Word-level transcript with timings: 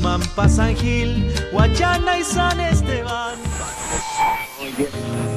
Sumampa, 0.00 0.48
San 0.48 0.74
Gil, 0.76 1.30
Guachana 1.52 2.18
y 2.18 2.24
San 2.24 2.58
Esteban. 2.58 3.34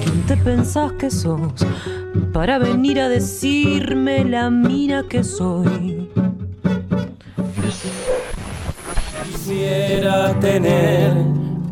¿Quién 0.02 0.26
te 0.26 0.38
pensás 0.38 0.94
que 0.94 1.12
sos 1.12 1.52
para 2.32 2.60
venir 2.60 3.02
a 3.02 3.10
decirme 3.10 4.24
la 4.24 4.50
mina 4.50 5.04
que 5.10 5.22
soy? 5.22 6.10
Quisiera 9.26 10.40
tener 10.40 11.14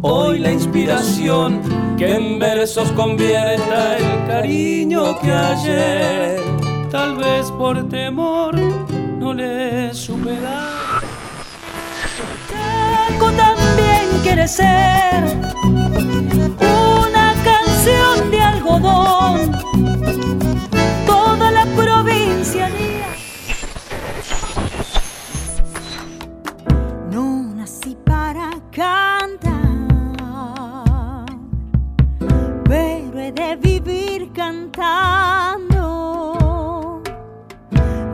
hoy 0.02 0.40
la 0.40 0.52
inspiración 0.52 1.62
que 1.98 2.16
en 2.16 2.40
versos 2.40 2.92
convierta 2.92 3.98
el 3.98 4.28
cariño 4.28 5.18
que 5.22 5.32
ayer, 5.32 6.42
tal 6.92 7.16
vez 7.16 7.50
por 7.52 7.88
temor, 7.88 8.54
no 9.18 9.34
le 9.34 9.94
supe 9.94 10.32
dar. 10.42 10.91
También 13.30 14.10
quiere 14.24 14.48
ser 14.48 15.24
una 16.60 17.36
canción 17.44 18.32
de 18.32 18.42
algodón. 18.42 19.52
Toda 21.06 21.52
la 21.52 21.66
provincia 21.76 22.68
No 27.12 27.44
nací 27.56 27.96
para 28.04 28.50
cantar, 28.72 29.68
pero 32.64 33.20
he 33.20 33.32
de 33.32 33.56
vivir 33.58 34.32
cantando. 34.34 35.80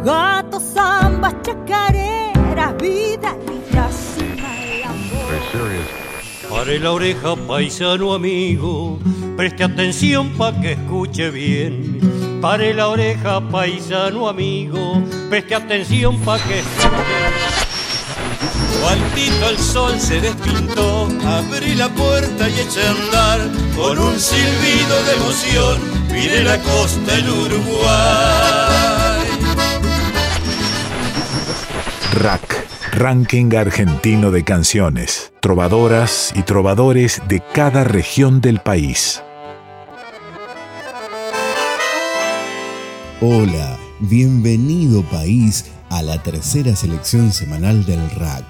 Gatos, 0.03 0.63
zambas, 0.73 1.33
chacareras, 1.43 2.75
vida. 2.77 3.35
Pare 6.49 6.79
la 6.79 6.91
oreja, 6.91 7.35
paisano 7.35 8.13
amigo, 8.13 8.99
preste 9.35 9.63
atención 9.63 10.29
pa' 10.37 10.53
que 10.59 10.73
escuche 10.73 11.29
bien. 11.29 12.39
Pare 12.41 12.73
la 12.73 12.87
oreja, 12.87 13.41
paisano 13.41 14.27
amigo, 14.29 15.03
preste 15.29 15.55
atención 15.55 16.17
pa' 16.21 16.39
que 16.39 16.59
escuche 16.59 17.57
Cuantito 18.81 19.49
el 19.49 19.57
sol 19.57 19.99
se 19.99 20.21
despintó, 20.21 21.09
abrí 21.25 21.75
la 21.75 21.89
puerta 21.89 22.47
y 22.47 22.53
eché 22.53 22.81
a 22.81 22.91
andar 22.91 23.39
con 23.75 23.97
un 23.99 24.19
silbido 24.19 25.03
de 25.03 25.13
emoción, 25.13 25.81
mire 26.11 26.43
la 26.43 26.57
costa 26.59 27.15
el 27.15 27.29
Uruguay. 27.29 27.87
Rack, 32.13 32.67
Ranking 32.93 33.55
Argentino 33.55 34.31
de 34.31 34.43
Canciones. 34.43 35.31
Trovadoras 35.47 36.33
y 36.35 36.41
trovadores 36.41 37.21
de 37.29 37.41
cada 37.53 37.85
región 37.85 38.41
del 38.41 38.59
país. 38.59 39.23
Hola, 43.21 43.79
bienvenido 44.01 45.03
país 45.03 45.63
a 45.89 46.01
la 46.01 46.21
tercera 46.21 46.75
selección 46.75 47.31
semanal 47.31 47.85
del 47.85 48.09
RAC, 48.09 48.43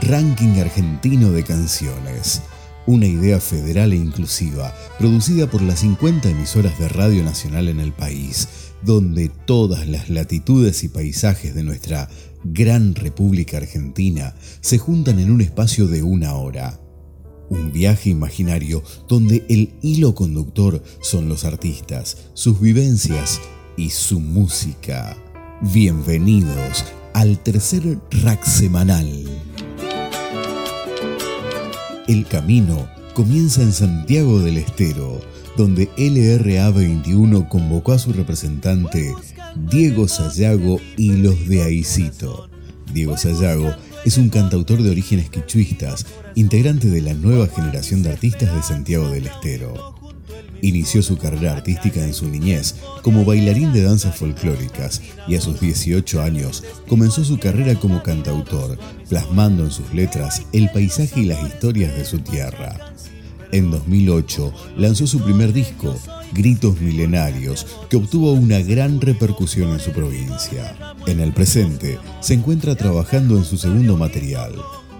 Ranking 0.00 0.58
Argentino 0.58 1.32
de 1.32 1.44
Canciones. 1.44 2.40
Una 2.86 3.04
idea 3.04 3.40
federal 3.40 3.92
e 3.92 3.96
inclusiva, 3.96 4.72
producida 4.98 5.48
por 5.48 5.60
las 5.60 5.80
50 5.80 6.30
emisoras 6.30 6.78
de 6.78 6.88
Radio 6.88 7.24
Nacional 7.24 7.68
en 7.68 7.78
el 7.78 7.92
país, 7.92 8.48
donde 8.80 9.28
todas 9.44 9.86
las 9.86 10.08
latitudes 10.08 10.82
y 10.82 10.88
paisajes 10.88 11.54
de 11.54 11.62
nuestra 11.62 12.08
gran 12.44 12.94
República 12.94 13.56
Argentina 13.56 14.34
se 14.60 14.78
juntan 14.78 15.18
en 15.18 15.30
un 15.30 15.40
espacio 15.40 15.86
de 15.86 16.02
una 16.02 16.34
hora. 16.34 16.80
Un 17.50 17.72
viaje 17.72 18.10
imaginario 18.10 18.82
donde 19.08 19.44
el 19.48 19.74
hilo 19.82 20.14
conductor 20.14 20.82
son 21.00 21.28
los 21.28 21.44
artistas, 21.44 22.28
sus 22.34 22.60
vivencias 22.60 23.40
y 23.76 23.90
su 23.90 24.20
música. 24.20 25.16
Bienvenidos 25.60 26.84
al 27.14 27.38
tercer 27.42 27.98
rack 28.22 28.44
semanal. 28.44 29.24
El 32.06 32.26
camino 32.26 32.88
comienza 33.14 33.62
en 33.62 33.72
Santiago 33.72 34.40
del 34.40 34.58
Estero, 34.58 35.20
donde 35.56 35.90
LRA 35.96 36.70
21 36.70 37.48
convocó 37.48 37.92
a 37.92 37.98
su 37.98 38.12
representante 38.12 39.14
Diego 39.56 40.08
Sayago 40.08 40.80
y 40.96 41.12
los 41.12 41.48
de 41.48 41.62
Aicito. 41.62 42.48
Diego 42.92 43.16
Sayago 43.16 43.74
es 44.04 44.18
un 44.18 44.30
cantautor 44.30 44.82
de 44.82 44.90
orígenes 44.90 45.30
quichuistas, 45.30 46.06
integrante 46.34 46.88
de 46.88 47.02
la 47.02 47.14
nueva 47.14 47.46
generación 47.46 48.02
de 48.02 48.10
artistas 48.10 48.54
de 48.54 48.62
Santiago 48.62 49.08
del 49.08 49.26
Estero. 49.26 49.94
Inició 50.60 51.02
su 51.02 51.16
carrera 51.16 51.52
artística 51.52 52.02
en 52.02 52.14
su 52.14 52.28
niñez 52.28 52.76
como 53.02 53.24
bailarín 53.24 53.72
de 53.72 53.82
danzas 53.82 54.16
folclóricas 54.16 55.02
y 55.28 55.36
a 55.36 55.40
sus 55.40 55.60
18 55.60 56.20
años 56.20 56.64
comenzó 56.88 57.24
su 57.24 57.38
carrera 57.38 57.78
como 57.78 58.02
cantautor, 58.02 58.78
plasmando 59.08 59.64
en 59.64 59.70
sus 59.70 59.92
letras 59.94 60.42
el 60.52 60.70
paisaje 60.70 61.20
y 61.20 61.24
las 61.26 61.46
historias 61.46 61.96
de 61.96 62.04
su 62.04 62.18
tierra. 62.18 62.94
En 63.50 63.70
2008 63.70 64.52
lanzó 64.76 65.06
su 65.06 65.20
primer 65.20 65.52
disco, 65.52 65.94
Gritos 66.32 66.80
Milenarios, 66.80 67.66
que 67.88 67.96
obtuvo 67.96 68.32
una 68.32 68.60
gran 68.60 69.00
repercusión 69.00 69.70
en 69.70 69.80
su 69.80 69.92
provincia. 69.92 70.76
En 71.06 71.20
el 71.20 71.32
presente 71.32 71.98
se 72.20 72.34
encuentra 72.34 72.74
trabajando 72.74 73.36
en 73.36 73.44
su 73.44 73.56
segundo 73.56 73.96
material. 73.96 74.52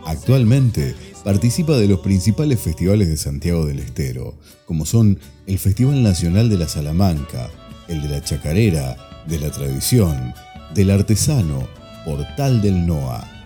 Actualmente 0.07 0.95
participa 1.25 1.77
de 1.77 1.89
los 1.89 2.01
principales 2.01 2.59
festivales 2.61 3.09
de 3.09 3.19
Santiago 3.19 3.67
del 3.67 3.81
Estero, 3.81 4.35
como 4.65 4.87
son 4.87 5.19
el 5.47 5.59
Festival 5.59 6.03
Nacional 6.03 6.49
de 6.49 6.57
la 6.57 6.69
Salamanca, 6.69 7.51
el 7.89 8.01
de 8.01 8.09
la 8.09 8.23
Chacarera, 8.23 8.97
de 9.27 9.39
la 9.39 9.51
Tradición, 9.51 10.33
del 10.75 10.91
Artesano, 10.91 11.69
Portal 12.07 12.63
del 12.63 12.87
NOA. 12.87 13.38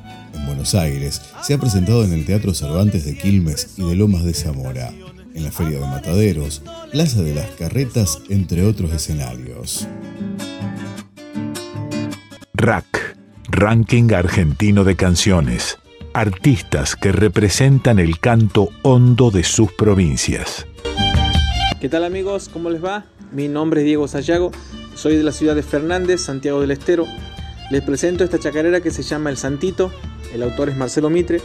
En 0.42 0.48
Buenos 0.48 0.75
Aires 0.75 1.22
se 1.41 1.54
ha 1.54 1.58
presentado 1.58 2.03
en 2.03 2.12
el 2.12 2.26
Teatro 2.26 2.53
Cervantes 2.53 3.04
de 3.04 3.16
Quilmes 3.16 3.75
y 3.76 3.88
de 3.88 3.94
Lomas 3.94 4.25
de 4.25 4.34
Zamora, 4.34 4.92
en 5.34 5.44
la 5.44 5.53
Feria 5.53 5.78
de 5.78 5.86
Mataderos, 5.86 6.62
Plaza 6.91 7.22
de 7.22 7.32
las 7.32 7.48
Carretas, 7.53 8.19
entre 8.28 8.66
otros 8.66 8.92
escenarios. 8.92 9.86
Rack, 12.54 13.16
Ranking 13.50 14.12
Argentino 14.12 14.82
de 14.82 14.97
Canciones. 14.97 15.78
Artistas 16.12 16.97
que 16.97 17.12
representan 17.12 18.00
el 18.00 18.19
canto 18.19 18.70
hondo 18.82 19.30
de 19.30 19.44
sus 19.44 19.72
provincias. 19.72 20.66
¿Qué 21.80 21.88
tal 21.88 22.04
amigos? 22.04 22.50
¿Cómo 22.53 22.69
les 22.69 22.84
va? 22.84 23.04
Mi 23.30 23.47
nombre 23.47 23.82
es 23.82 23.86
Diego 23.86 24.09
Sayago, 24.09 24.50
soy 24.97 25.16
de 25.16 25.22
la 25.22 25.30
ciudad 25.30 25.54
de 25.54 25.62
Fernández, 25.62 26.20
Santiago 26.20 26.60
del 26.60 26.72
Estero. 26.72 27.06
Les 27.70 27.82
presento 27.82 28.24
esta 28.24 28.41
chacarera 28.41 28.80
que 28.80 28.91
se 28.91 29.04
llama 29.04 29.30
El 29.30 29.36
Santito, 29.36 29.92
el 30.32 30.43
autor 30.43 30.69
es 30.69 30.76
Marcelo 30.76 31.10
Mitre. 31.10 31.41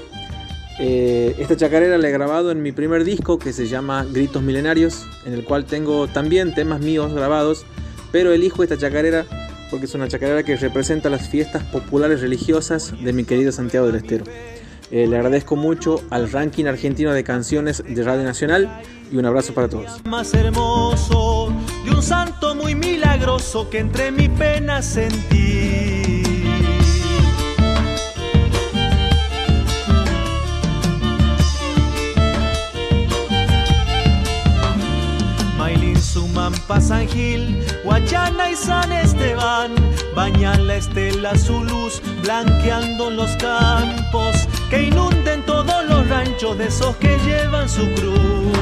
Eh, 0.79 1.35
esta 1.39 1.55
chacarera 1.55 1.97
la 1.97 2.07
he 2.07 2.11
grabado 2.11 2.51
en 2.51 2.61
mi 2.61 2.71
primer 2.71 3.03
disco 3.03 3.39
que 3.39 3.51
se 3.51 3.67
llama 3.67 4.05
Gritos 4.11 4.43
Milenarios, 4.43 5.05
en 5.25 5.33
el 5.33 5.43
cual 5.43 5.65
tengo 5.65 6.07
también 6.07 6.53
temas 6.53 6.79
míos 6.79 7.13
grabados, 7.13 7.65
pero 8.11 8.31
elijo 8.31 8.63
esta 8.63 8.77
chacarera 8.77 9.25
porque 9.69 9.85
es 9.85 9.95
una 9.95 10.07
chacarera 10.07 10.43
que 10.43 10.55
representa 10.55 11.09
las 11.09 11.29
fiestas 11.29 11.63
populares 11.63 12.21
religiosas 12.21 12.93
de 13.03 13.13
mi 13.13 13.23
querido 13.23 13.51
Santiago 13.51 13.87
del 13.87 13.97
Estero. 13.97 14.25
Eh, 14.89 15.05
le 15.07 15.17
agradezco 15.17 15.55
mucho 15.55 16.01
al 16.09 16.31
ranking 16.31 16.65
argentino 16.65 17.13
de 17.13 17.23
canciones 17.23 17.83
de 17.85 18.03
Radio 18.03 18.23
Nacional 18.23 18.81
y 19.11 19.17
un 19.17 19.25
abrazo 19.25 19.53
para 19.53 19.67
todos. 19.67 20.05
Más 20.05 20.33
hermoso 20.33 21.53
de 21.83 21.91
un 21.91 22.01
santo 22.01 22.55
muy 22.55 22.75
milagroso 22.75 23.69
que 23.69 23.79
entre 23.79 24.11
mi 24.11 24.29
pena 24.29 24.81
sentí. 24.81 25.96
Sumampa, 36.37 36.79
San 36.79 37.07
Gil, 37.07 37.65
Guachana 37.83 38.51
y 38.51 38.55
San 38.55 38.91
Esteban 38.91 39.73
bañan 40.15 40.67
la 40.67 40.75
estela 40.75 41.35
su 41.35 41.63
luz, 41.63 41.99
blanqueando 42.21 43.09
los 43.09 43.31
campos 43.37 44.47
que 44.69 44.83
inunden 44.83 45.43
todos 45.47 45.83
los 45.89 46.07
ranchos 46.07 46.55
de 46.59 46.67
esos 46.67 46.95
que 46.97 47.17
llevan 47.25 47.67
su 47.67 47.91
cruz. 47.93 48.53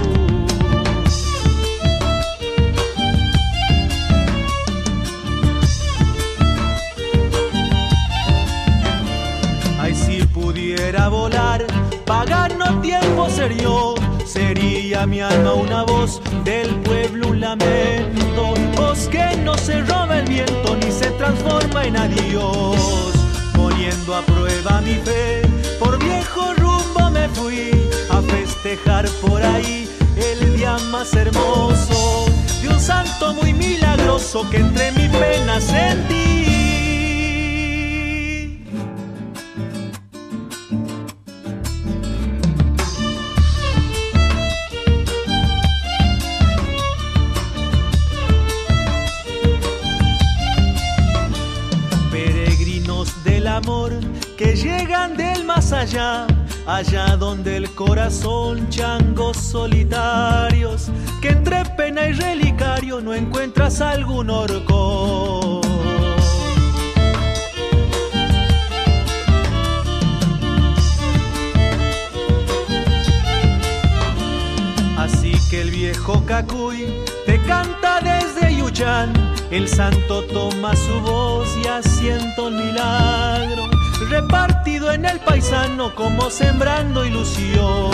Ay, 9.81 9.94
si 9.94 10.24
pudiera 10.27 11.10
volar, 11.10 11.66
pagano 12.06 12.80
tiempo 12.80 13.30
serio, 13.30 13.95
sería 14.95 15.07
mi 15.07 15.21
alma 15.21 15.53
una 15.53 15.83
voz 15.83 16.21
del 16.44 16.74
pueblo, 16.81 17.30
un 17.30 17.42
lamento, 17.42 18.53
voz 18.75 19.07
que 19.09 19.36
no 19.44 19.57
se 19.57 19.81
roba 19.81 20.19
el 20.19 20.25
viento 20.25 20.75
ni 20.77 20.92
se 20.92 21.09
transforma 21.12 21.86
en 21.86 21.97
adiós, 21.97 23.13
poniendo 23.56 24.15
a 24.15 24.21
prueba 24.21 24.81
mi 24.81 24.95
fe, 24.95 25.42
por 25.80 25.97
viejo 26.00 26.53
rumbo 26.56 27.12
me 27.12 27.27
festejar 28.30 29.06
por 29.21 29.44
ahí 29.44 29.88
el 30.18 30.56
día 30.56 30.77
más 30.92 31.13
hermoso 31.13 32.25
de 32.62 32.69
un 32.69 32.80
santo 32.80 33.33
muy 33.33 33.53
milagroso 33.53 34.50
que 34.50 34.57
entre 34.57 34.91
mi 34.94 35.09
pena 35.09 35.59
sentí. 35.59 36.54
Allá 55.75 56.27
allá 56.66 57.16
donde 57.16 57.57
el 57.57 57.69
corazón 57.72 58.68
changos 58.69 59.38
solitarios, 59.38 60.89
que 61.22 61.30
entre 61.30 61.63
pena 61.77 62.07
y 62.07 62.13
relicario 62.13 63.01
no 63.01 63.13
encuentras 63.13 63.81
algún 63.81 64.30
orco. 64.30 65.62
Así 74.98 75.33
que 75.50 75.62
el 75.62 75.69
viejo 75.69 76.25
Cacuy 76.25 76.88
te 77.27 77.39
canta 77.44 78.00
desde 78.01 78.56
Yuchan, 78.57 79.13
el 79.51 79.68
santo 79.68 80.24
toma 80.24 80.75
su 80.75 81.00
voz 81.01 81.48
y 81.63 81.68
asienta 81.68 82.42
un 82.42 82.56
milagro 82.56 83.84
repartido 84.09 84.92
en 84.92 85.06
el 85.06 85.19
paisano 85.19 85.94
como 85.95 86.30
sembrando 86.30 87.06
ilusión. 87.06 87.92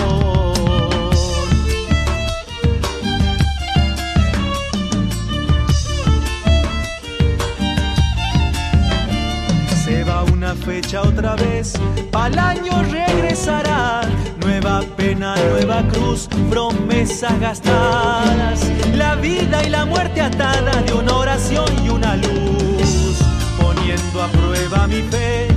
Se 9.84 10.04
va 10.04 10.24
una 10.24 10.56
fecha 10.56 11.02
otra 11.02 11.36
vez, 11.36 11.74
al 12.14 12.38
año 12.40 12.82
regresará. 12.84 14.02
Nueva 14.40 14.82
pena, 14.98 15.36
nueva 15.36 15.84
cruz, 15.90 16.28
promesas 16.50 17.40
gastadas. 17.40 18.66
La 18.96 19.16
vida 19.16 19.64
y 19.64 19.70
la 19.70 19.86
muerte 19.86 20.22
atada 20.22 20.82
de 20.82 20.94
una 20.94 21.16
oración 21.16 21.68
y 21.86 21.90
una 21.90 22.16
luz. 22.16 23.20
Poniendo 23.62 24.24
a 24.24 24.28
prueba 24.30 24.88
mi 24.88 25.02
fe, 25.04 25.51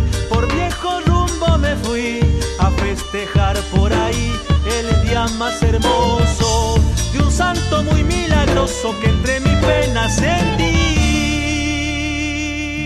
me 1.65 1.77
fui 1.77 2.21
a 2.59 2.71
festejar 2.71 3.57
por 3.75 3.93
ahí 3.93 4.33
el 4.79 5.09
día 5.09 5.27
más 5.39 5.63
hermoso 5.63 6.79
de 7.13 7.19
un 7.23 7.31
santo 7.31 7.83
muy 7.83 8.05
milagroso 8.05 8.95
que 9.01 9.09
entre 9.09 9.41
mi 9.41 9.55
pena 9.63 10.11
sentí. 10.11 10.75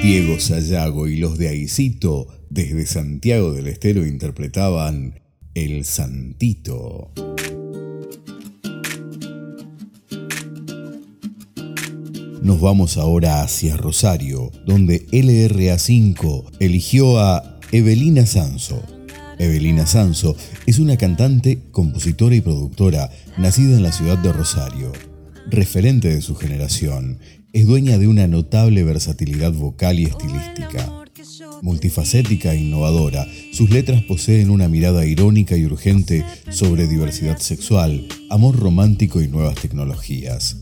Diego 0.02 0.38
Sayago 0.38 1.08
y 1.08 1.16
los 1.16 1.36
de 1.38 1.48
Aicito 1.48 2.28
desde 2.48 2.86
Santiago 2.86 3.52
del 3.52 3.66
Estero 3.66 4.06
interpretaban 4.06 5.20
El 5.54 5.84
Santito. 5.84 7.10
Nos 12.40 12.60
vamos 12.60 12.96
ahora 12.96 13.42
hacia 13.42 13.76
Rosario, 13.76 14.50
donde 14.64 15.06
LRA5 15.08 16.52
eligió 16.60 17.18
a 17.18 17.57
Evelina 17.70 18.24
Sanso. 18.24 18.82
Evelina 19.38 19.86
Sanso 19.86 20.34
es 20.64 20.78
una 20.78 20.96
cantante, 20.96 21.58
compositora 21.70 22.34
y 22.34 22.40
productora 22.40 23.10
nacida 23.36 23.76
en 23.76 23.82
la 23.82 23.92
ciudad 23.92 24.16
de 24.16 24.32
Rosario. 24.32 24.90
Referente 25.50 26.08
de 26.08 26.22
su 26.22 26.34
generación, 26.34 27.18
es 27.52 27.66
dueña 27.66 27.98
de 27.98 28.08
una 28.08 28.26
notable 28.26 28.84
versatilidad 28.84 29.52
vocal 29.52 30.00
y 30.00 30.04
estilística. 30.04 31.04
Multifacética 31.60 32.54
e 32.54 32.60
innovadora, 32.60 33.26
sus 33.52 33.68
letras 33.68 34.02
poseen 34.02 34.48
una 34.48 34.68
mirada 34.68 35.04
irónica 35.04 35.54
y 35.58 35.66
urgente 35.66 36.24
sobre 36.48 36.86
diversidad 36.86 37.36
sexual, 37.36 38.08
amor 38.30 38.58
romántico 38.58 39.20
y 39.20 39.28
nuevas 39.28 39.56
tecnologías. 39.56 40.56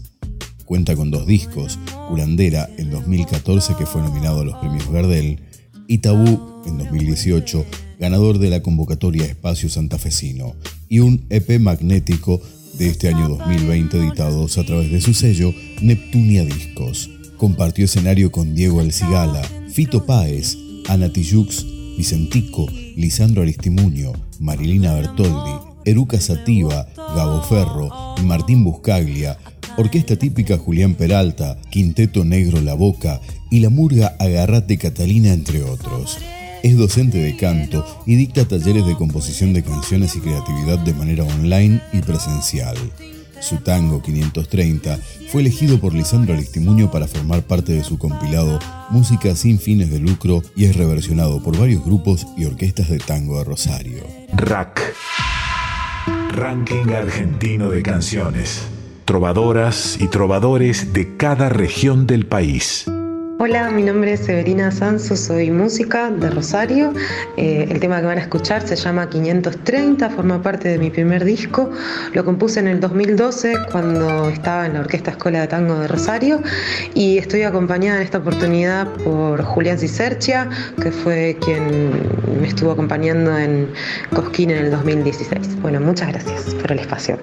Cuenta 0.64 0.96
con 0.96 1.12
dos 1.12 1.24
discos, 1.24 1.78
Curandera 2.08 2.68
en 2.78 2.90
2014 2.90 3.76
que 3.76 3.86
fue 3.86 4.02
nominado 4.02 4.40
a 4.40 4.44
los 4.44 4.56
premios 4.56 4.90
Gardel 4.90 5.45
y 5.88 5.98
Tabú 5.98 6.62
en 6.66 6.78
2018, 6.78 7.64
ganador 7.98 8.38
de 8.38 8.50
la 8.50 8.62
convocatoria 8.62 9.24
Espacio 9.24 9.68
Santafesino, 9.68 10.54
y 10.88 11.00
un 11.00 11.26
EP 11.30 11.58
magnético 11.58 12.40
de 12.78 12.88
este 12.88 13.08
año 13.08 13.28
2020 13.28 13.98
editados 13.98 14.58
a 14.58 14.64
través 14.64 14.90
de 14.90 15.00
su 15.00 15.14
sello 15.14 15.52
Neptunia 15.80 16.44
Discos. 16.44 17.10
Compartió 17.36 17.84
escenario 17.84 18.30
con 18.32 18.54
Diego 18.54 18.80
El 18.80 18.92
Cigala, 18.92 19.42
Fito 19.70 20.06
Páez, 20.06 20.56
Ana 20.88 21.12
Tijux, 21.12 21.64
Vicentico, 21.96 22.66
Lisandro 22.96 23.42
Aristimuño, 23.42 24.12
Marilina 24.40 24.94
Bertoldi, 24.94 25.52
Eruca 25.84 26.20
Sativa, 26.20 26.88
Gabo 26.96 27.42
Ferro 27.42 28.16
Martín 28.22 28.64
Buscaglia, 28.64 29.38
Orquesta 29.78 30.16
típica 30.16 30.58
Julián 30.58 30.94
Peralta, 30.94 31.58
Quinteto 31.70 32.24
Negro 32.24 32.60
La 32.60 32.74
Boca 32.74 33.20
y 33.56 33.60
la 33.60 33.70
murga 33.70 34.14
Agarrate 34.18 34.76
Catalina, 34.76 35.32
entre 35.32 35.62
otros. 35.62 36.18
Es 36.62 36.76
docente 36.76 37.16
de 37.16 37.38
canto 37.38 38.02
y 38.04 38.14
dicta 38.16 38.46
talleres 38.46 38.84
de 38.84 38.94
composición 38.96 39.54
de 39.54 39.62
canciones 39.62 40.14
y 40.14 40.20
creatividad 40.20 40.78
de 40.80 40.92
manera 40.92 41.24
online 41.24 41.80
y 41.94 42.00
presencial. 42.02 42.76
Su 43.40 43.56
tango 43.56 44.02
530 44.02 44.98
fue 45.30 45.40
elegido 45.40 45.80
por 45.80 45.94
Lisandro 45.94 46.34
Aristimuño 46.34 46.90
para 46.90 47.06
formar 47.06 47.44
parte 47.44 47.72
de 47.72 47.82
su 47.82 47.96
compilado 47.96 48.58
Música 48.90 49.34
sin 49.34 49.58
fines 49.58 49.90
de 49.90 50.00
lucro 50.00 50.42
y 50.54 50.66
es 50.66 50.76
reversionado 50.76 51.42
por 51.42 51.58
varios 51.58 51.82
grupos 51.82 52.26
y 52.36 52.44
orquestas 52.44 52.90
de 52.90 52.98
tango 52.98 53.38
de 53.38 53.44
Rosario. 53.44 54.04
Rack. 54.34 54.82
Ranking 56.32 56.90
argentino 56.90 57.70
de 57.70 57.82
canciones. 57.82 58.60
Trovadoras 59.06 59.96
y 59.98 60.08
trovadores 60.08 60.92
de 60.92 61.16
cada 61.16 61.48
región 61.48 62.06
del 62.06 62.26
país. 62.26 62.84
Hola, 63.38 63.70
mi 63.70 63.82
nombre 63.82 64.14
es 64.14 64.20
Severina 64.20 64.70
Sanso, 64.70 65.14
soy 65.14 65.50
música 65.50 66.10
de 66.10 66.30
Rosario. 66.30 66.94
Eh, 67.36 67.66
el 67.70 67.80
tema 67.80 68.00
que 68.00 68.06
van 68.06 68.16
a 68.16 68.22
escuchar 68.22 68.66
se 68.66 68.76
llama 68.76 69.10
530, 69.10 70.08
forma 70.08 70.42
parte 70.42 70.70
de 70.70 70.78
mi 70.78 70.88
primer 70.88 71.22
disco. 71.22 71.70
Lo 72.14 72.24
compuse 72.24 72.60
en 72.60 72.68
el 72.68 72.80
2012 72.80 73.52
cuando 73.70 74.30
estaba 74.30 74.64
en 74.64 74.72
la 74.72 74.80
Orquesta 74.80 75.10
Escuela 75.10 75.42
de 75.42 75.48
Tango 75.48 75.78
de 75.78 75.86
Rosario 75.86 76.40
y 76.94 77.18
estoy 77.18 77.42
acompañada 77.42 77.98
en 77.98 78.04
esta 78.04 78.18
oportunidad 78.18 78.90
por 79.04 79.42
Julián 79.42 79.78
Cicercia, 79.78 80.48
que 80.82 80.90
fue 80.90 81.36
quien 81.38 81.90
me 82.40 82.48
estuvo 82.48 82.70
acompañando 82.70 83.36
en 83.36 83.68
Cosquín 84.14 84.50
en 84.50 84.64
el 84.64 84.70
2016. 84.70 85.60
Bueno, 85.60 85.78
muchas 85.80 86.08
gracias 86.08 86.54
por 86.54 86.72
el 86.72 86.78
espacio. 86.78 87.18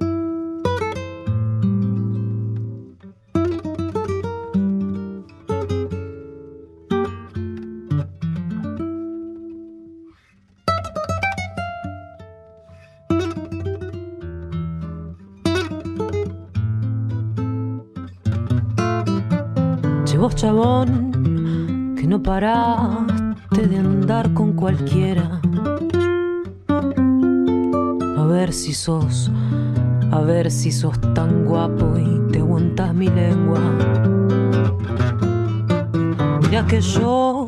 Chabón, 20.44 21.96
que 21.96 22.06
no 22.06 22.22
paraste 22.22 23.66
de 23.66 23.78
andar 23.78 24.34
con 24.34 24.52
cualquiera. 24.52 25.40
A 28.18 28.26
ver 28.26 28.52
si 28.52 28.74
sos, 28.74 29.32
a 30.12 30.20
ver 30.20 30.52
si 30.52 30.74
sos 30.74 31.00
tan 31.14 31.46
guapo 31.46 31.98
y 31.98 32.30
te 32.30 32.40
aguantas 32.40 32.94
mi 32.94 33.08
lengua. 33.08 33.58
Mira 36.42 36.68
que 36.68 36.82
yo 36.82 37.48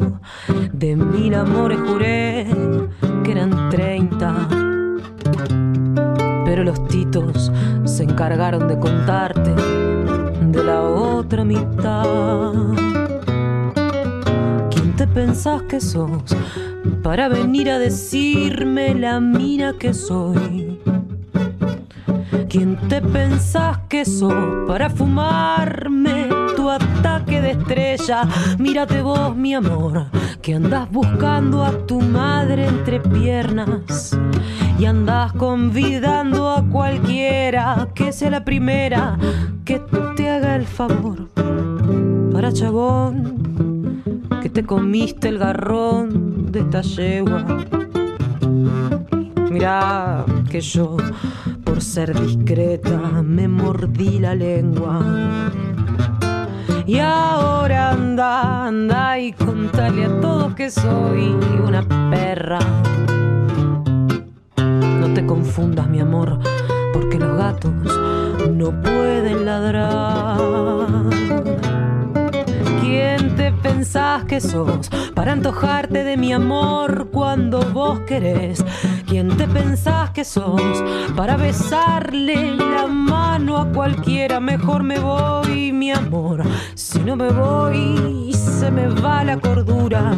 de 0.71 0.95
mil 0.95 1.35
amores 1.35 1.79
juré 1.85 2.47
que 3.25 3.31
eran 3.33 3.69
treinta. 3.71 4.47
Pero 6.45 6.63
los 6.63 6.87
titos 6.87 7.51
se 7.83 8.03
encargaron 8.03 8.69
de 8.69 8.79
contarte 8.79 9.53
de 9.53 10.63
la 10.63 10.81
otra 10.81 11.43
mitad. 11.43 12.84
¿Quién 14.95 15.09
te 15.09 15.13
pensás 15.13 15.61
que 15.63 15.81
sos 15.81 16.37
para 17.03 17.27
venir 17.27 17.69
a 17.69 17.79
decirme 17.79 18.95
la 18.95 19.19
mina 19.19 19.73
que 19.77 19.93
soy? 19.93 20.79
¿Quién 22.47 22.77
te 22.87 23.01
pensás 23.01 23.79
que 23.89 24.05
sos 24.05 24.65
para 24.65 24.89
fumarme 24.89 26.29
tu 26.55 26.69
ataque 26.69 27.41
de 27.41 27.51
estrella? 27.51 28.23
Mírate 28.57 29.01
vos, 29.01 29.35
mi 29.35 29.53
amor, 29.53 30.05
que 30.41 30.55
andás 30.55 30.89
buscando 30.89 31.65
a 31.65 31.85
tu 31.85 31.99
madre 31.99 32.65
entre 32.65 33.01
piernas 33.01 34.17
y 34.79 34.85
andas 34.85 35.33
convidando 35.33 36.49
a 36.49 36.63
cualquiera 36.63 37.89
que 37.93 38.13
sea 38.13 38.29
la 38.29 38.45
primera 38.45 39.17
que 39.65 39.81
te 40.15 40.29
haga 40.29 40.55
el 40.55 40.65
favor. 40.65 41.27
Para 42.31 42.53
chabón, 42.53 43.44
te 44.55 44.63
comiste 44.65 45.27
el 45.27 45.37
garrón 45.37 46.49
de 46.49 46.61
esta 46.61 46.81
yegua. 46.81 47.43
Mirá 49.51 50.23
que 50.49 50.61
yo, 50.61 50.95
por 51.65 51.81
ser 51.81 52.17
discreta, 52.17 53.21
me 53.21 53.49
mordí 53.49 54.17
la 54.17 54.33
lengua. 54.33 55.01
Y 56.85 56.99
ahora 56.99 57.91
anda, 57.91 58.67
anda 58.67 59.19
y 59.19 59.33
contale 59.33 60.05
a 60.05 60.21
todos 60.21 60.55
que 60.55 60.71
soy 60.71 61.35
una 61.67 61.85
perra. 62.09 62.59
No 64.55 65.13
te 65.13 65.25
confundas, 65.25 65.89
mi 65.89 65.99
amor, 65.99 66.39
porque 66.93 67.19
los 67.19 67.37
gatos 67.37 67.73
no 68.49 68.71
pueden 68.81 69.45
ladrar. 69.45 71.34
¿Quién 73.85 73.93
te 73.93 74.01
pensás 74.01 74.23
que 74.25 74.41
sos 74.41 74.89
para 75.13 75.31
antojarte 75.31 76.03
de 76.03 76.17
mi 76.17 76.33
amor 76.33 77.09
cuando 77.11 77.59
vos 77.71 77.99
querés? 78.07 78.65
¿Quién 79.07 79.37
te 79.37 79.47
pensás 79.47 80.09
que 80.09 80.25
sos 80.25 80.83
para 81.15 81.37
besarle 81.37 82.55
la 82.55 82.87
mano 82.87 83.57
a 83.57 83.71
cualquiera? 83.71 84.39
Mejor 84.39 84.81
me 84.81 84.97
voy, 84.97 85.71
mi 85.71 85.91
amor. 85.91 86.41
Si 86.73 86.97
no 86.97 87.15
me 87.15 87.29
voy, 87.29 88.33
se 88.33 88.71
me 88.71 88.87
va 88.87 89.23
la 89.23 89.39
cordura. 89.39 90.15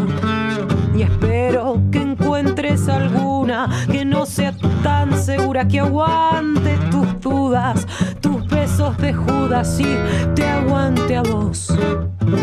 Y 0.97 1.03
espero 1.03 1.79
que 1.91 1.99
encuentres 1.99 2.89
alguna 2.89 3.85
que 3.91 4.03
no 4.03 4.25
sea 4.25 4.51
tan 4.81 5.15
segura 5.23 5.67
que 5.67 5.79
aguante 5.79 6.75
tus 6.89 7.21
dudas, 7.21 7.85
tus 8.19 8.47
besos 8.47 8.97
de 8.97 9.13
Judas 9.13 9.79
y 9.79 9.85
te 10.33 10.43
aguante 10.47 11.15
a 11.15 11.21
vos. 11.21 11.71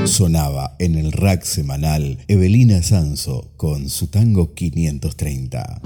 Sonaba 0.05 0.77
en 0.79 0.95
el 0.95 1.11
rack 1.11 1.43
semanal 1.43 2.19
Evelina 2.29 2.81
Sanso 2.85 3.51
con 3.57 3.89
su 3.89 4.07
tango 4.07 4.55
530. 4.55 5.81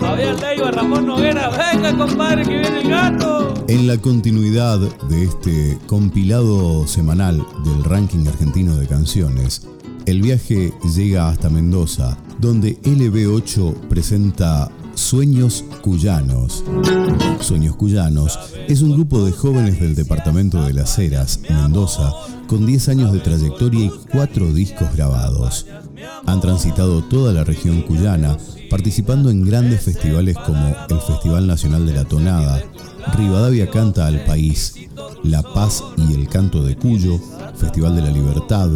Fabián 0.00 0.40
Leiva, 0.40 0.70
Ramón 0.70 1.06
Noguera, 1.06 1.50
venga 1.50 1.94
compadre 1.98 2.44
que 2.44 2.58
viene 2.60 2.80
el 2.80 2.88
gato. 2.88 3.52
En 3.68 3.86
la 3.86 3.98
continuidad 3.98 4.78
de 4.78 5.24
este 5.24 5.78
compilado 5.86 6.86
semanal 6.86 7.44
del 7.62 7.84
ranking 7.84 8.26
argentino 8.26 8.76
de 8.76 8.86
canciones, 8.86 9.66
el 10.06 10.22
viaje 10.22 10.72
llega 10.94 11.28
hasta 11.28 11.50
Mendoza, 11.50 12.16
donde 12.38 12.80
LB8 12.82 13.88
presenta 13.88 14.70
Sueños 14.94 15.64
Cuyanos. 15.82 16.64
Sueños 17.40 17.76
Cuyanos 17.76 18.38
es 18.68 18.82
un 18.82 18.92
grupo 18.92 19.24
de 19.24 19.32
jóvenes 19.32 19.80
del 19.80 19.94
departamento 19.94 20.62
de 20.62 20.72
Las 20.72 20.98
Heras, 20.98 21.40
Mendoza, 21.48 22.12
con 22.46 22.66
10 22.66 22.88
años 22.88 23.12
de 23.12 23.20
trayectoria 23.20 23.86
y 23.86 23.92
4 24.10 24.52
discos 24.52 24.94
grabados. 24.94 25.66
Han 26.26 26.40
transitado 26.40 27.02
toda 27.02 27.32
la 27.32 27.44
región 27.44 27.82
cuyana, 27.82 28.36
participando 28.70 29.30
en 29.30 29.44
grandes 29.44 29.82
festivales 29.82 30.36
como 30.36 30.74
el 30.88 31.00
Festival 31.00 31.46
Nacional 31.46 31.86
de 31.86 31.94
la 31.94 32.04
Tonada, 32.04 32.62
Rivadavia 33.16 33.70
Canta 33.70 34.06
al 34.06 34.24
País, 34.24 34.74
La 35.22 35.42
Paz 35.42 35.82
y 35.96 36.14
el 36.14 36.28
Canto 36.28 36.62
de 36.62 36.76
Cuyo, 36.76 37.18
Festival 37.56 37.96
de 37.96 38.02
la 38.02 38.10
Libertad, 38.10 38.70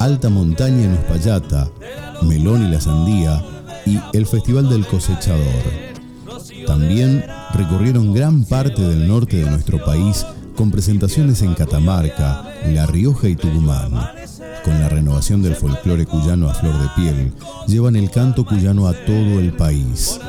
Alta 0.00 0.28
Montaña 0.28 0.84
en 0.84 0.94
Uspallata, 0.94 1.70
Melón 2.22 2.64
y 2.66 2.70
la 2.70 2.80
Sandía 2.80 3.44
y 3.86 3.98
el 4.12 4.26
Festival 4.26 4.68
del 4.68 4.86
Cosechador. 4.86 5.88
También 6.66 7.24
recorrieron 7.54 8.12
gran 8.12 8.44
parte 8.44 8.82
del 8.82 9.08
norte 9.08 9.38
de 9.38 9.50
nuestro 9.50 9.82
país 9.84 10.24
con 10.56 10.70
presentaciones 10.70 11.42
en 11.42 11.54
Catamarca, 11.54 12.44
La 12.66 12.86
Rioja 12.86 13.28
y 13.28 13.36
Tucumán. 13.36 13.92
Con 14.64 14.80
la 14.80 14.88
renovación 14.88 15.42
del 15.42 15.54
folclore 15.54 16.04
cuyano 16.04 16.48
a 16.48 16.54
flor 16.54 16.76
de 16.78 16.88
piel, 16.96 17.32
llevan 17.66 17.96
el 17.96 18.10
canto 18.10 18.44
cuyano 18.44 18.86
a 18.88 18.92
todo 18.92 19.38
el 19.38 19.52
país. 19.52 20.20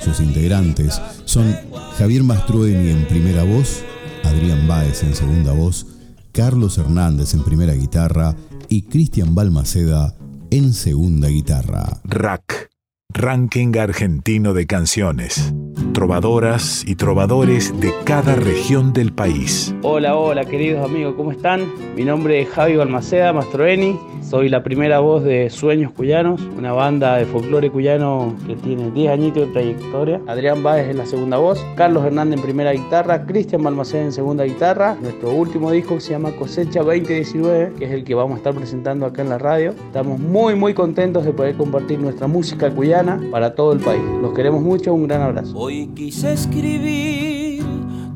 Sus 0.00 0.20
integrantes 0.20 1.00
son 1.24 1.54
Javier 1.98 2.22
Mastroeni 2.22 2.90
en 2.90 3.06
primera 3.06 3.44
voz, 3.44 3.82
Adrián 4.24 4.66
Báez 4.66 5.02
en 5.02 5.14
segunda 5.14 5.52
voz, 5.52 5.86
Carlos 6.32 6.78
Hernández 6.78 7.34
en 7.34 7.42
primera 7.42 7.74
guitarra 7.74 8.34
y 8.68 8.82
Cristian 8.82 9.34
Balmaceda 9.34 10.14
en 10.50 10.72
segunda 10.72 11.28
guitarra. 11.28 12.00
Rack, 12.04 12.69
Ranking 13.12 13.76
Argentino 13.76 14.54
de 14.54 14.66
Canciones. 14.66 15.52
Trovadoras 15.92 16.84
y 16.86 16.94
trovadores 16.94 17.78
de 17.80 17.92
cada 18.04 18.36
región 18.36 18.92
del 18.92 19.12
país. 19.12 19.74
Hola, 19.82 20.16
hola 20.16 20.44
queridos 20.44 20.88
amigos, 20.88 21.14
¿cómo 21.16 21.32
están? 21.32 21.66
Mi 21.96 22.04
nombre 22.04 22.40
es 22.40 22.48
Javi 22.50 22.76
Balmaceda 22.76 23.32
Mastroeni, 23.32 23.98
soy 24.22 24.48
la 24.48 24.62
primera 24.62 25.00
voz 25.00 25.24
de 25.24 25.50
Sueños 25.50 25.92
Cuyanos, 25.92 26.40
una 26.56 26.72
banda 26.72 27.16
de 27.16 27.24
folclore 27.24 27.70
cuyano 27.70 28.36
que 28.46 28.54
tiene 28.54 28.90
10 28.92 29.10
añitos 29.10 29.46
de 29.46 29.52
trayectoria. 29.52 30.20
Adrián 30.28 30.62
Báez 30.62 30.88
en 30.88 30.98
la 30.98 31.06
segunda 31.06 31.38
voz, 31.38 31.64
Carlos 31.74 32.04
Hernández 32.04 32.38
en 32.38 32.44
primera 32.44 32.72
guitarra, 32.72 33.26
Cristian 33.26 33.64
Balmaceda 33.64 34.02
en 34.02 34.12
segunda 34.12 34.44
guitarra. 34.44 34.96
Nuestro 35.02 35.32
último 35.32 35.72
disco 35.72 35.98
se 35.98 36.12
llama 36.12 36.30
Cosecha 36.32 36.82
2019, 36.82 37.72
que 37.76 37.86
es 37.86 37.90
el 37.90 38.04
que 38.04 38.14
vamos 38.14 38.34
a 38.34 38.36
estar 38.36 38.54
presentando 38.54 39.04
acá 39.04 39.22
en 39.22 39.30
la 39.30 39.38
radio. 39.38 39.70
Estamos 39.70 40.20
muy 40.20 40.54
muy 40.54 40.74
contentos 40.74 41.24
de 41.24 41.32
poder 41.32 41.56
compartir 41.56 41.98
nuestra 41.98 42.28
música 42.28 42.70
cuyana 42.70 42.99
para 43.30 43.54
todo 43.54 43.72
el 43.72 43.80
país. 43.80 44.02
Los 44.20 44.32
queremos 44.34 44.60
mucho, 44.60 44.92
un 44.92 45.06
gran 45.06 45.22
abrazo. 45.22 45.56
Hoy 45.56 45.88
quise 45.94 46.32
escribir 46.32 47.64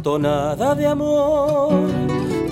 tonada 0.02 0.74
de 0.74 0.86
amor 0.86 1.72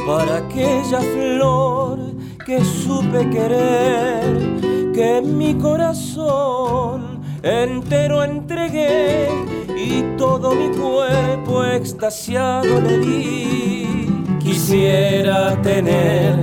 para 0.07 0.39
aquella 0.39 1.01
flor 1.01 1.99
que 2.47 2.65
supe 2.65 3.29
querer, 3.31 4.93
que 4.95 5.23
mi 5.23 5.55
corazón 5.55 7.21
entero 7.43 8.25
entregué 8.25 9.29
y 9.77 10.17
todo 10.17 10.55
mi 10.55 10.69
cuerpo 10.77 11.65
extasiado 11.65 12.81
le 12.81 12.99
di. 12.99 14.09
Quisiera 14.41 15.61
tener 15.63 16.37